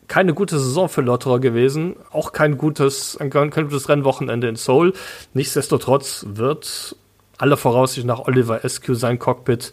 [0.09, 4.92] keine gute Saison für Lotterer gewesen, auch kein gutes, ein, kein gutes Rennwochenende in Seoul.
[5.32, 6.96] Nichtsdestotrotz wird
[7.38, 9.72] aller Voraussicht nach Oliver Eskew sein Cockpit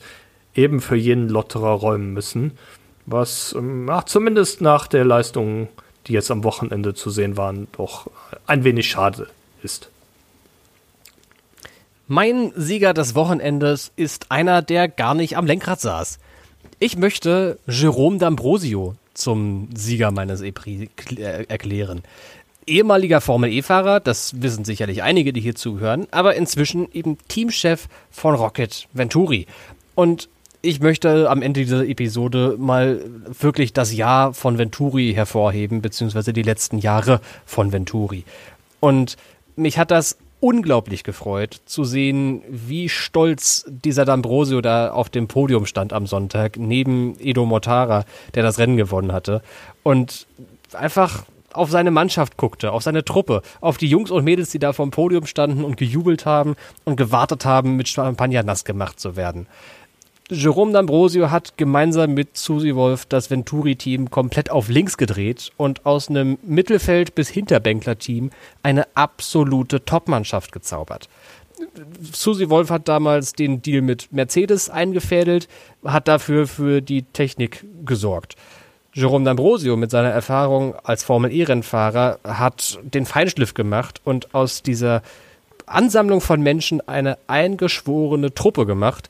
[0.55, 2.53] eben für jenen Lotterer räumen müssen,
[3.11, 5.67] was ähm, ja, zumindest nach der Leistung,
[6.07, 8.07] die jetzt am Wochenende zu sehen waren, doch
[8.47, 9.27] ein wenig schade
[9.63, 9.89] ist.
[12.07, 16.17] Mein Sieger des Wochenendes ist einer, der gar nicht am Lenkrad saß.
[16.79, 22.01] Ich möchte Jerome D'Ambrosio zum Sieger meines E-Prix kl- äh, erklären.
[22.65, 28.87] Ehemaliger Formel-E-Fahrer, das wissen sicherlich einige, die hier zuhören, aber inzwischen eben Teamchef von Rocket
[28.93, 29.45] Venturi.
[29.95, 30.29] Und
[30.61, 33.01] ich möchte am Ende dieser Episode mal
[33.39, 38.25] wirklich das Jahr von Venturi hervorheben, beziehungsweise die letzten Jahre von Venturi.
[38.79, 39.15] Und
[39.55, 45.65] mich hat das unglaublich gefreut zu sehen, wie stolz dieser D'Ambrosio da auf dem Podium
[45.65, 48.05] stand am Sonntag, neben Edo Mortara,
[48.35, 49.41] der das Rennen gewonnen hatte.
[49.83, 50.27] Und
[50.73, 54.71] einfach auf seine Mannschaft guckte, auf seine Truppe, auf die Jungs und Mädels, die da
[54.71, 56.55] vom Podium standen und gejubelt haben
[56.85, 59.47] und gewartet haben, mit Champagner nass gemacht zu werden.
[60.31, 66.07] Jerome D'Ambrosio hat gemeinsam mit Susi Wolf das Venturi-Team komplett auf links gedreht und aus
[66.07, 68.29] einem Mittelfeld- bis Hinterbänkler-Team
[68.61, 71.09] eine absolute Topmannschaft gezaubert.
[72.13, 75.47] Susi Wolf hat damals den Deal mit Mercedes eingefädelt,
[75.83, 78.35] hat dafür für die Technik gesorgt.
[78.93, 85.01] Jerome D'Ambrosio mit seiner Erfahrung als Formel-E-Rennfahrer hat den Feinschliff gemacht und aus dieser
[85.69, 89.09] Ansammlung von Menschen eine eingeschworene Truppe gemacht.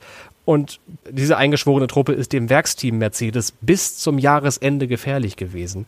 [0.50, 5.86] Und diese eingeschworene Truppe ist dem Werksteam Mercedes bis zum Jahresende gefährlich gewesen.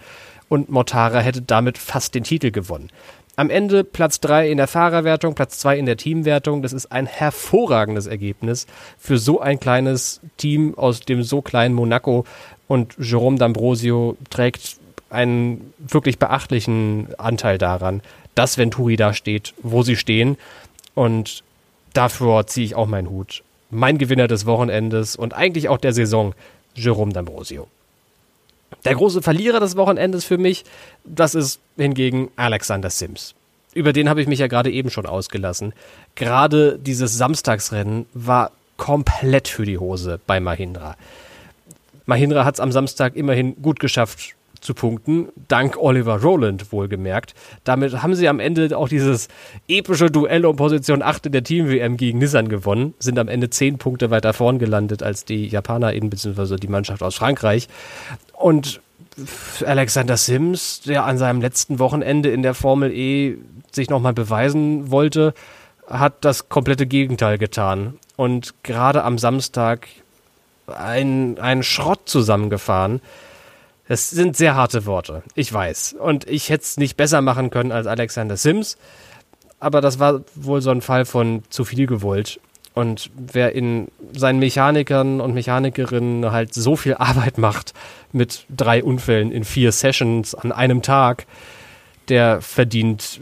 [0.49, 2.89] Und Mortara hätte damit fast den Titel gewonnen.
[3.35, 6.63] Am Ende Platz 3 in der Fahrerwertung, Platz 2 in der Teamwertung.
[6.63, 12.25] Das ist ein hervorragendes Ergebnis für so ein kleines Team aus dem so kleinen Monaco.
[12.69, 14.77] Und Jerome D'Ambrosio trägt
[15.11, 18.01] einen wirklich beachtlichen Anteil daran,
[18.37, 20.37] dass Venturi da steht, wo sie stehen.
[20.95, 21.43] Und
[21.95, 23.43] dafür ziehe ich auch meinen Hut.
[23.75, 26.35] Mein Gewinner des Wochenendes und eigentlich auch der Saison,
[26.75, 27.69] Jerome D'Ambrosio.
[28.85, 30.65] Der große Verlierer des Wochenendes für mich,
[31.05, 33.35] das ist hingegen Alexander Sims.
[33.73, 35.73] über den habe ich mich ja gerade eben schon ausgelassen.
[36.17, 40.97] Gerade dieses Samstagsrennen war komplett für die Hose bei Mahindra.
[42.05, 47.35] Mahindra hat es am Samstag immerhin gut geschafft zu punkten, dank Oliver Rowland wohlgemerkt.
[47.65, 49.29] Damit haben sie am Ende auch dieses
[49.69, 53.79] epische Duell um Position 8 in der Team-WM gegen Nissan gewonnen, sind am Ende 10
[53.79, 57.69] Punkte weiter vorn gelandet als die Japaner eben, beziehungsweise die Mannschaft aus Frankreich.
[58.33, 58.81] Und
[59.67, 63.37] Alexander Sims, der an seinem letzten Wochenende in der Formel E
[63.71, 65.35] sich nochmal beweisen wollte,
[65.87, 67.99] hat das komplette Gegenteil getan.
[68.17, 69.89] Und gerade am Samstag
[70.67, 73.01] einen Schrott zusammengefahren.
[73.93, 75.97] Das sind sehr harte Worte, ich weiß.
[75.99, 78.79] Und ich hätte es nicht besser machen können als Alexander Sims.
[79.61, 82.41] Aber das war wohl so ein Fall von zu viel gewollt.
[82.73, 87.75] Und wer in seinen Mechanikern und Mechanikerinnen halt so viel Arbeit macht
[88.13, 91.27] mit drei Unfällen in vier Sessions an einem Tag,
[92.09, 93.21] der verdient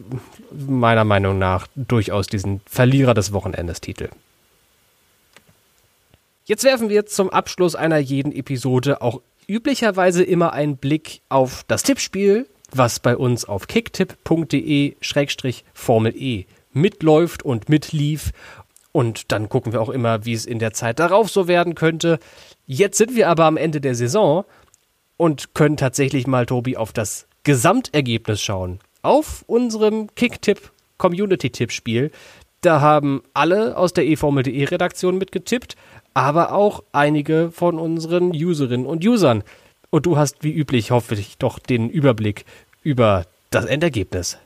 [0.52, 4.08] meiner Meinung nach durchaus diesen Verlierer des Wochenendes-Titel.
[6.44, 9.20] Jetzt werfen wir zum Abschluss einer jeden Episode auch
[9.50, 17.68] üblicherweise immer einen Blick auf das Tippspiel, was bei uns auf kicktipp.de-formel E mitläuft und
[17.68, 18.30] mitlief.
[18.92, 22.20] Und dann gucken wir auch immer, wie es in der Zeit darauf so werden könnte.
[22.66, 24.44] Jetzt sind wir aber am Ende der Saison
[25.16, 28.78] und können tatsächlich mal, Tobi, auf das Gesamtergebnis schauen.
[29.02, 32.12] Auf unserem Kicktipp Community-Tippspiel.
[32.62, 35.76] Da haben alle aus der eFormel.de Redaktion mitgetippt
[36.14, 39.42] aber auch einige von unseren Userinnen und Usern.
[39.90, 42.44] Und du hast wie üblich hoffentlich doch den Überblick
[42.82, 44.38] über das Endergebnis.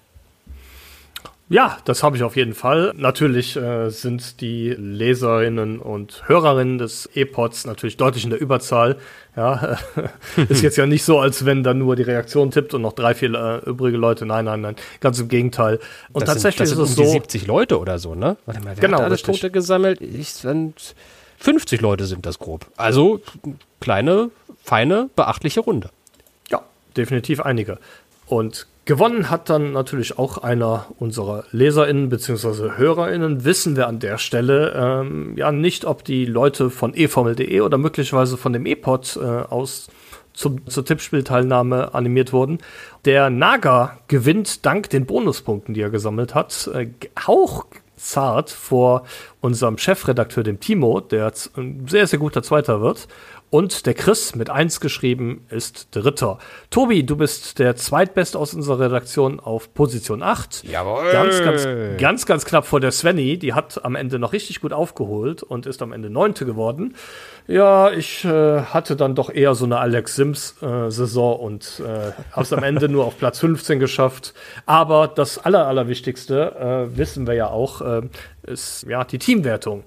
[1.51, 2.93] Ja, das habe ich auf jeden Fall.
[2.97, 8.97] Natürlich äh, sind die Leserinnen und Hörerinnen des E-Pods natürlich deutlich in der Überzahl.
[9.37, 9.77] Ja,
[10.49, 13.15] ist jetzt ja nicht so, als wenn da nur die Reaktion tippt und noch drei,
[13.15, 14.25] vier äh, übrige Leute.
[14.25, 15.81] Nein, nein, nein, ganz im Gegenteil.
[16.13, 17.13] Und das tatsächlich sind, das ist es um so.
[17.13, 18.39] 70 Leute oder so, ne?
[18.47, 19.41] Warte mal, wer genau, hat alles richtig.
[19.41, 20.01] Tote gesammelt?
[20.01, 20.95] Ich sind
[21.39, 22.67] 50 Leute sind das grob.
[22.77, 23.21] Also
[23.81, 24.31] kleine,
[24.63, 25.91] feine, beachtliche Runde.
[26.49, 26.63] Ja,
[26.97, 27.79] definitiv einige.
[28.27, 32.77] Und gewonnen hat dann natürlich auch einer unserer LeserInnen bzw.
[32.77, 33.45] HörerInnen.
[33.45, 38.37] Wissen wir an der Stelle ähm, ja nicht, ob die Leute von eFormel.de oder möglicherweise
[38.37, 39.89] von dem E-Pod äh, aus
[40.33, 42.59] zum, zur Tippspielteilnahme animiert wurden.
[43.05, 46.89] Der Naga gewinnt dank den Bonuspunkten, die er gesammelt hat, äh,
[47.27, 47.67] auch
[47.97, 49.05] zart vor
[49.41, 53.09] unserem Chefredakteur, dem Timo, der ein sehr, sehr guter Zweiter wird.
[53.55, 56.41] Und der Chris mit 1 geschrieben ist Dritter.
[56.71, 60.65] Tobi, du bist der Zweitbeste aus unserer Redaktion auf Position 8.
[60.65, 61.13] Jawohl.
[61.13, 63.39] Ganz, ganz, ganz, ganz knapp vor der Svenny.
[63.39, 66.97] Die hat am Ende noch richtig gut aufgeholt und ist am Ende Neunte geworden.
[67.47, 72.43] Ja, ich äh, hatte dann doch eher so eine Alex Sims-Saison äh, und äh, habe
[72.43, 74.35] es am Ende nur auf Platz 15 geschafft.
[74.67, 78.03] Aber das Aller, Allerwichtigste, äh, wissen wir ja auch, äh,
[78.43, 79.85] ist ja die Teamwertung.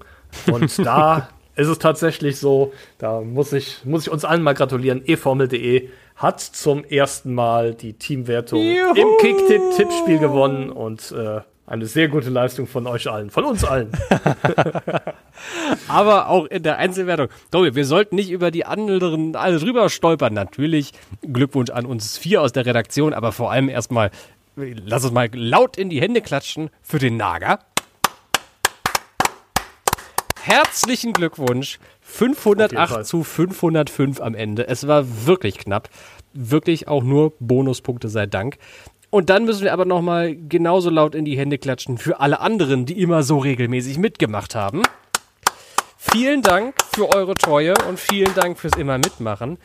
[0.50, 1.28] Und da
[1.58, 5.02] ist es tatsächlich so, da muss ich, muss ich uns allen mal gratulieren.
[5.04, 8.94] eFormel.de hat zum ersten Mal die Teamwertung Juhu.
[8.94, 13.90] im Kick-Tippspiel gewonnen und äh, eine sehr gute Leistung von euch allen, von uns allen.
[15.88, 17.28] Aber auch in der Einzelwertung.
[17.50, 20.34] Tobi, wir sollten nicht über die anderen alle drüber stolpern.
[20.34, 20.92] Natürlich
[21.22, 24.10] Glückwunsch an uns vier aus der Redaktion, aber vor allem erstmal,
[24.56, 27.58] lass uns mal laut in die Hände klatschen für den Nager
[30.48, 31.78] herzlichen Glückwunsch.
[32.00, 34.66] 508 zu 505 am Ende.
[34.66, 35.90] Es war wirklich knapp.
[36.32, 38.56] Wirklich auch nur Bonuspunkte sei Dank.
[39.10, 42.86] Und dann müssen wir aber nochmal genauso laut in die Hände klatschen für alle anderen,
[42.86, 44.82] die immer so regelmäßig mitgemacht haben.
[45.96, 49.58] Vielen Dank für eure Treue und vielen Dank fürs immer mitmachen.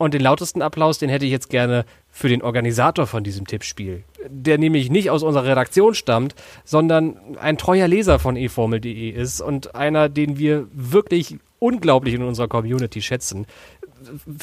[0.00, 4.02] Und den lautesten Applaus, den hätte ich jetzt gerne für den Organisator von diesem Tippspiel,
[4.30, 6.34] der nämlich nicht aus unserer Redaktion stammt,
[6.64, 12.48] sondern ein treuer Leser von eFormel.de ist und einer, den wir wirklich unglaublich in unserer
[12.48, 13.46] Community schätzen.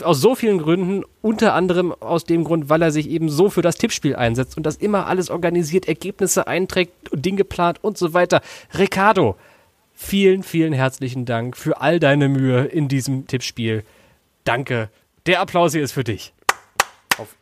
[0.03, 3.63] Aus so vielen Gründen, unter anderem aus dem Grund, weil er sich eben so für
[3.63, 8.41] das Tippspiel einsetzt und das immer alles organisiert, Ergebnisse einträgt, Dinge plant und so weiter.
[8.77, 9.35] Ricardo,
[9.95, 13.83] vielen, vielen herzlichen Dank für all deine Mühe in diesem Tippspiel.
[14.43, 14.91] Danke.
[15.27, 16.33] Der Applaus hier ist für dich.
[17.17, 17.35] Auf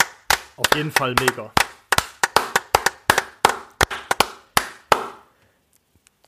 [0.57, 1.51] auf jeden Fall mega.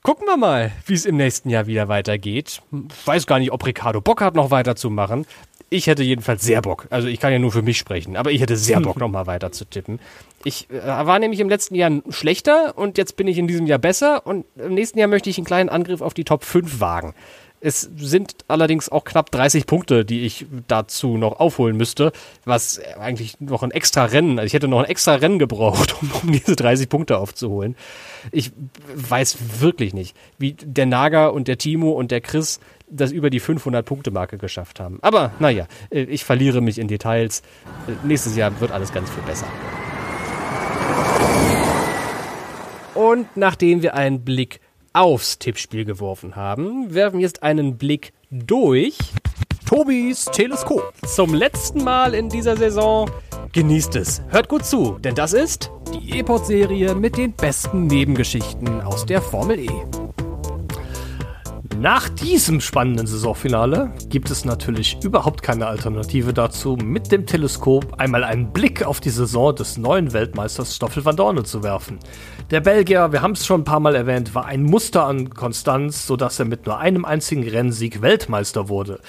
[0.04, 2.62] Gucken wir mal, wie es im nächsten Jahr wieder weitergeht.
[2.72, 5.26] Ich weiß gar nicht, ob Ricardo Bock hat, noch weiterzumachen.
[5.70, 6.86] Ich hätte jedenfalls sehr Bock.
[6.92, 9.52] Also ich kann ja nur für mich sprechen, aber ich hätte sehr Bock, nochmal weiter
[9.52, 10.00] zu tippen.
[10.44, 13.80] Ich äh, war nämlich im letzten Jahr schlechter und jetzt bin ich in diesem Jahr
[13.80, 17.16] besser und im nächsten Jahr möchte ich einen kleinen Angriff auf die Top 5 wagen.
[17.60, 22.12] Es sind allerdings auch knapp 30 Punkte, die ich dazu noch aufholen müsste,
[22.46, 26.12] was eigentlich noch ein extra Rennen, also ich hätte noch ein extra Rennen gebraucht, um,
[26.24, 27.76] um diese 30 Punkte aufzuholen.
[28.32, 28.52] Ich
[28.94, 33.42] weiß wirklich nicht, wie der Naga und der Timo und der Chris das über die
[33.42, 35.00] 500-Punkte-Marke geschafft haben.
[35.02, 37.42] Aber naja, äh, ich verliere mich in Details.
[37.88, 39.48] Äh, nächstes Jahr wird alles ganz viel besser.
[42.94, 44.60] Und nachdem wir einen Blick
[44.98, 48.98] aufs Tippspiel geworfen haben, werfen jetzt einen Blick durch
[49.68, 50.92] Tobis Teleskop.
[51.06, 53.10] Zum letzten Mal in dieser Saison.
[53.54, 54.24] Genießt es.
[54.30, 59.60] Hört gut zu, denn das ist die E-Pod-Serie mit den besten Nebengeschichten aus der Formel
[59.60, 59.70] E.
[61.80, 68.24] Nach diesem spannenden Saisonfinale gibt es natürlich überhaupt keine Alternative dazu, mit dem Teleskop einmal
[68.24, 72.00] einen Blick auf die Saison des neuen Weltmeisters Stoffel van Dorne zu werfen.
[72.50, 76.08] Der Belgier, wir haben es schon ein paar Mal erwähnt, war ein Muster an Konstanz,
[76.08, 79.02] sodass er mit nur einem einzigen Rennsieg Weltmeister wurde.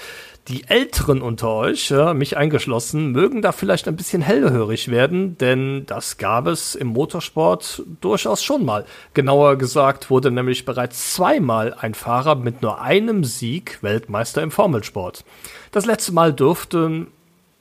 [0.49, 6.19] Die Älteren unter euch, mich eingeschlossen, mögen da vielleicht ein bisschen hellhörig werden, denn das
[6.19, 8.85] gab es im Motorsport durchaus schon mal.
[9.15, 15.25] Genauer gesagt wurde nämlich bereits zweimal ein Fahrer mit nur einem Sieg Weltmeister im Formelsport.
[15.71, 17.07] Das letzte Mal dürfte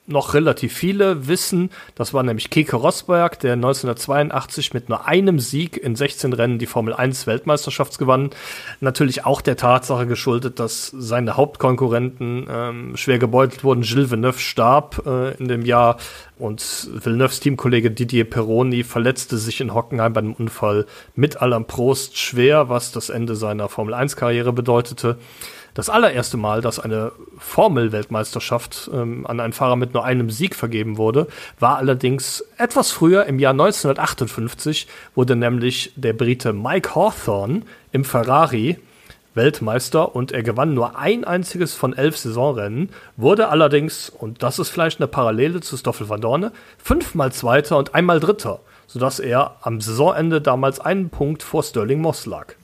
[0.07, 1.69] noch relativ viele wissen.
[1.95, 6.65] Das war nämlich Keke Rosberg, der 1982 mit nur einem Sieg in 16 Rennen die
[6.65, 8.31] Formel 1 Weltmeisterschaft gewann.
[8.79, 13.81] Natürlich auch der Tatsache geschuldet, dass seine Hauptkonkurrenten ähm, schwer gebeutelt wurden.
[13.81, 15.97] Gilles Villeneuve starb äh, in dem Jahr
[16.39, 20.85] und Villeneuves Teamkollege Didier Peroni verletzte sich in Hockenheim bei einem Unfall
[21.15, 25.17] mit Alain Prost schwer, was das Ende seiner Formel 1 Karriere bedeutete.
[25.77, 30.97] Das allererste Mal, dass eine Formel-Weltmeisterschaft ähm, an einen Fahrer mit nur einem Sieg vergeben
[30.97, 31.27] wurde,
[31.59, 37.61] war allerdings etwas früher, im Jahr 1958, wurde nämlich der Brite Mike Hawthorne
[37.91, 38.79] im Ferrari
[39.35, 44.69] Weltmeister und er gewann nur ein einziges von elf Saisonrennen, wurde allerdings, und das ist
[44.69, 49.79] vielleicht eine Parallele zu Stoffel van Dorne, fünfmal Zweiter und einmal Dritter, sodass er am
[49.79, 52.55] Saisonende damals einen Punkt vor Sterling Moss lag.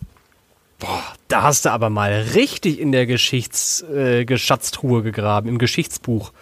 [0.84, 6.34] Boah, da hast du aber mal richtig in der Geschichts, äh, gegraben, im Geschichtsbuch.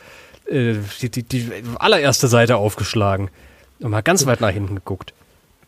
[0.47, 3.29] Äh, die, die, die allererste Seite aufgeschlagen
[3.81, 5.13] und mal ganz weit nach hinten geguckt.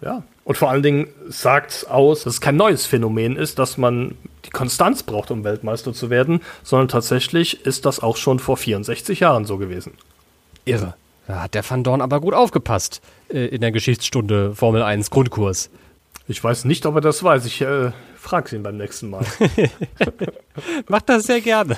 [0.01, 4.17] Ja, und vor allen Dingen sagt aus, dass es kein neues Phänomen ist, dass man
[4.43, 9.19] die Konstanz braucht, um Weltmeister zu werden, sondern tatsächlich ist das auch schon vor 64
[9.19, 9.93] Jahren so gewesen.
[10.65, 10.95] Irre.
[11.27, 15.69] Da hat der Van Dorn aber gut aufgepasst äh, in der Geschichtsstunde Formel 1 Grundkurs.
[16.27, 17.45] Ich weiß nicht, ob er das weiß.
[17.45, 19.25] Ich äh, frage ihn beim nächsten Mal.
[20.87, 21.77] Macht das sehr gerne.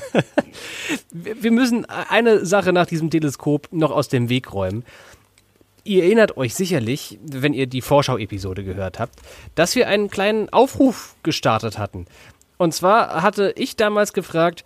[1.11, 4.85] Wir müssen eine Sache nach diesem Teleskop noch aus dem Weg räumen.
[5.83, 9.19] Ihr erinnert euch sicherlich, wenn ihr die Vorschau-Episode gehört habt,
[9.55, 12.05] dass wir einen kleinen Aufruf gestartet hatten.
[12.57, 14.63] Und zwar hatte ich damals gefragt,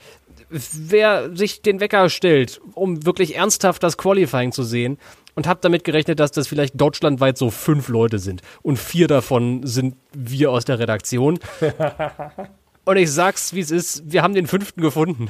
[0.49, 4.97] wer sich den Wecker stellt, um wirklich ernsthaft das Qualifying zu sehen
[5.35, 8.41] und habe damit gerechnet, dass das vielleicht deutschlandweit so fünf Leute sind.
[8.61, 11.39] Und vier davon sind wir aus der Redaktion.
[12.85, 15.29] und ich sag's, wie es ist, wir haben den fünften gefunden.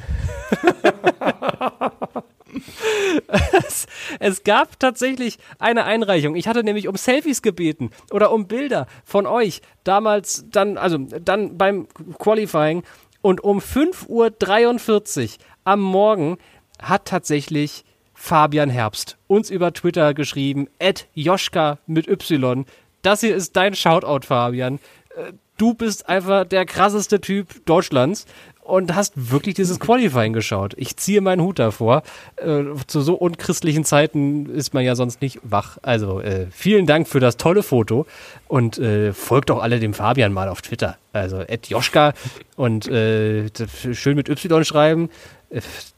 [3.66, 3.86] es,
[4.18, 6.36] es, gab tatsächlich eine Einreichung.
[6.36, 9.62] Ich hatte nämlich um Selfies gebeten oder um Bilder von euch.
[9.84, 11.86] Damals dann, also dann beim
[12.18, 12.82] Qualifying.
[13.22, 16.38] Und um 5.43 Uhr am Morgen
[16.80, 17.84] hat tatsächlich
[18.22, 22.66] Fabian Herbst uns über Twitter geschrieben, at Joschka mit Y.
[23.00, 24.74] Das hier ist dein Shoutout, Fabian.
[25.16, 28.26] Äh, du bist einfach der krasseste Typ Deutschlands
[28.62, 30.74] und hast wirklich dieses Qualifying geschaut.
[30.76, 32.02] Ich ziehe meinen Hut davor.
[32.36, 35.78] Äh, zu so unchristlichen Zeiten ist man ja sonst nicht wach.
[35.80, 38.06] Also äh, vielen Dank für das tolle Foto
[38.48, 38.80] und
[39.14, 40.98] folgt doch alle dem Fabian mal auf Twitter.
[41.14, 42.12] Also Ed Joschka
[42.56, 45.08] und schön mit Y schreiben.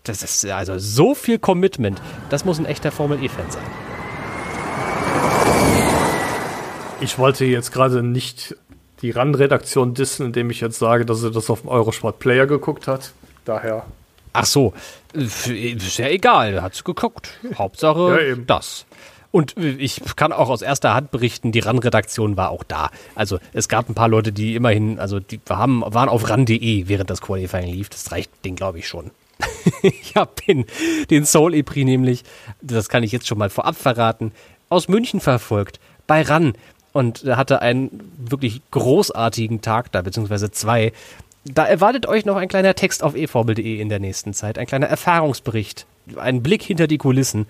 [0.04, 2.00] Das ist also so viel Commitment.
[2.30, 3.62] Das muss ein echter Formel E-Fan sein.
[7.00, 8.56] Ich wollte jetzt gerade nicht
[9.02, 12.86] die RAN-Redaktion dissen, indem ich jetzt sage, dass er das auf dem Eurosport Player geguckt
[12.86, 13.12] hat.
[13.44, 13.84] Daher.
[14.32, 14.72] Ach so,
[15.12, 17.38] ist ja egal, hat es geguckt.
[17.56, 18.86] Hauptsache ja, das.
[19.32, 22.90] Und ich kann auch aus erster Hand berichten, die RAN-Redaktion war auch da.
[23.14, 27.10] Also es gab ein paar Leute, die immerhin, also die haben, waren auf RAN.de, während
[27.10, 27.88] das Qualifying lief.
[27.88, 29.10] Das reicht denen, glaube ich, schon.
[29.82, 30.66] ich habe den,
[31.10, 32.24] den Soul Epri nämlich,
[32.60, 34.32] das kann ich jetzt schon mal vorab verraten,
[34.68, 36.54] aus München verfolgt, bei RAN
[36.92, 40.92] und hatte einen wirklich großartigen Tag da, beziehungsweise zwei.
[41.44, 44.86] Da erwartet euch noch ein kleiner Text auf eformel.de in der nächsten Zeit, ein kleiner
[44.86, 45.86] Erfahrungsbericht,
[46.16, 47.46] ein Blick hinter die Kulissen.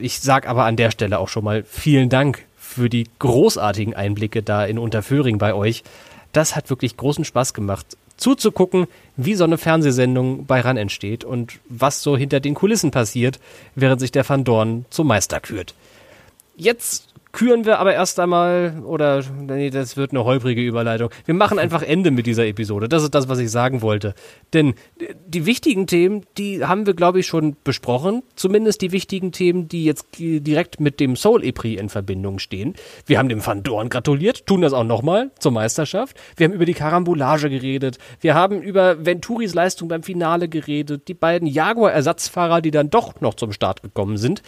[0.00, 4.42] Ich sag aber an der Stelle auch schon mal vielen Dank für die großartigen Einblicke
[4.42, 5.82] da in Unterföhring bei euch.
[6.32, 8.86] Das hat wirklich großen Spaß gemacht zuzugucken,
[9.16, 13.38] wie so eine Fernsehsendung bei RAN entsteht und was so hinter den Kulissen passiert,
[13.74, 15.74] während sich der Van Dorn zum Meister kürt.
[16.56, 21.10] Jetzt küren wir aber erst einmal, oder nee, das wird eine holprige Überleitung.
[21.26, 22.88] Wir machen einfach Ende mit dieser Episode.
[22.88, 24.14] Das ist das, was ich sagen wollte.
[24.54, 24.74] Denn
[25.26, 28.22] die wichtigen Themen, die haben wir, glaube ich, schon besprochen.
[28.36, 32.74] Zumindest die wichtigen Themen, die jetzt direkt mit dem Soul Epri in Verbindung stehen.
[33.04, 36.16] Wir haben dem Van Dorn gratuliert, tun das auch nochmal zur Meisterschaft.
[36.36, 37.98] Wir haben über die Karambolage geredet.
[38.20, 41.06] Wir haben über Venturis Leistung beim Finale geredet.
[41.06, 44.40] Die beiden Jaguar-Ersatzfahrer, die dann doch noch zum Start gekommen sind.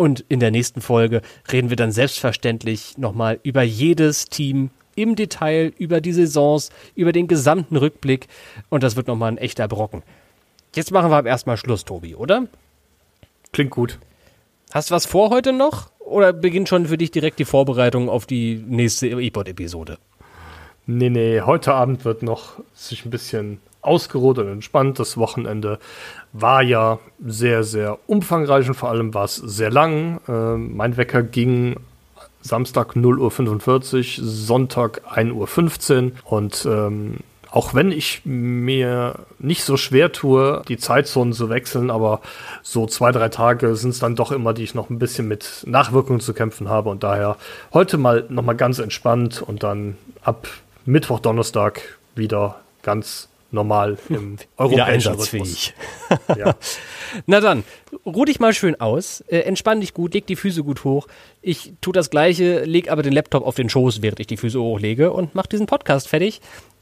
[0.00, 5.72] Und in der nächsten Folge reden wir dann selbstverständlich nochmal über jedes Team im Detail,
[5.76, 8.28] über die Saisons, über den gesamten Rückblick.
[8.68, 10.04] Und das wird nochmal ein echter Brocken.
[10.72, 12.46] Jetzt machen wir aber erstmal Schluss, Tobi, oder?
[13.52, 13.98] Klingt gut.
[14.70, 15.90] Hast du was vor heute noch?
[15.98, 19.98] Oder beginnt schon für dich direkt die Vorbereitung auf die nächste E-Pod-Episode?
[20.86, 24.98] Nee, nee, heute Abend wird noch sich ein bisschen ausgeruht und entspannt.
[24.98, 25.78] Das Wochenende
[26.32, 30.20] war ja sehr, sehr umfangreich und vor allem war es sehr lang.
[30.28, 31.76] Äh, mein Wecker ging
[32.40, 37.16] Samstag 0.45 Uhr, Sonntag 1.15 Uhr und ähm,
[37.50, 42.20] auch wenn ich mir nicht so schwer tue, die Zeitzonen zu wechseln, aber
[42.62, 45.64] so zwei, drei Tage sind es dann doch immer, die ich noch ein bisschen mit
[45.66, 47.36] Nachwirkungen zu kämpfen habe und daher
[47.72, 50.46] heute mal nochmal ganz entspannt und dann ab
[50.84, 55.74] Mittwoch, Donnerstag wieder ganz normal im europäischen einsatzfähig.
[56.36, 56.54] ja.
[57.26, 57.64] Na dann,
[58.04, 61.08] ruh dich mal schön aus, äh, entspann dich gut, leg die Füße gut hoch.
[61.42, 64.60] Ich tue das gleiche, leg aber den Laptop auf den Schoß, während ich die Füße
[64.60, 66.40] hochlege und mach diesen Podcast fertig,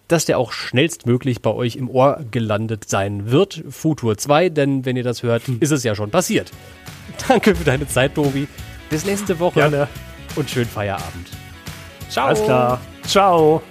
[0.09, 3.65] dass der auch schnellstmöglich bei euch im Ohr gelandet sein wird.
[3.71, 5.59] Futur 2, denn wenn ihr das hört, hm.
[5.61, 6.51] ist es ja schon passiert.
[7.29, 8.47] Danke für deine Zeit, Tobi.
[8.91, 9.89] Bis nächste Woche Gerne.
[10.37, 11.29] und schönen Feierabend.
[12.09, 12.29] Ciao.
[12.29, 12.81] Alles klar.
[13.05, 13.63] Ciao.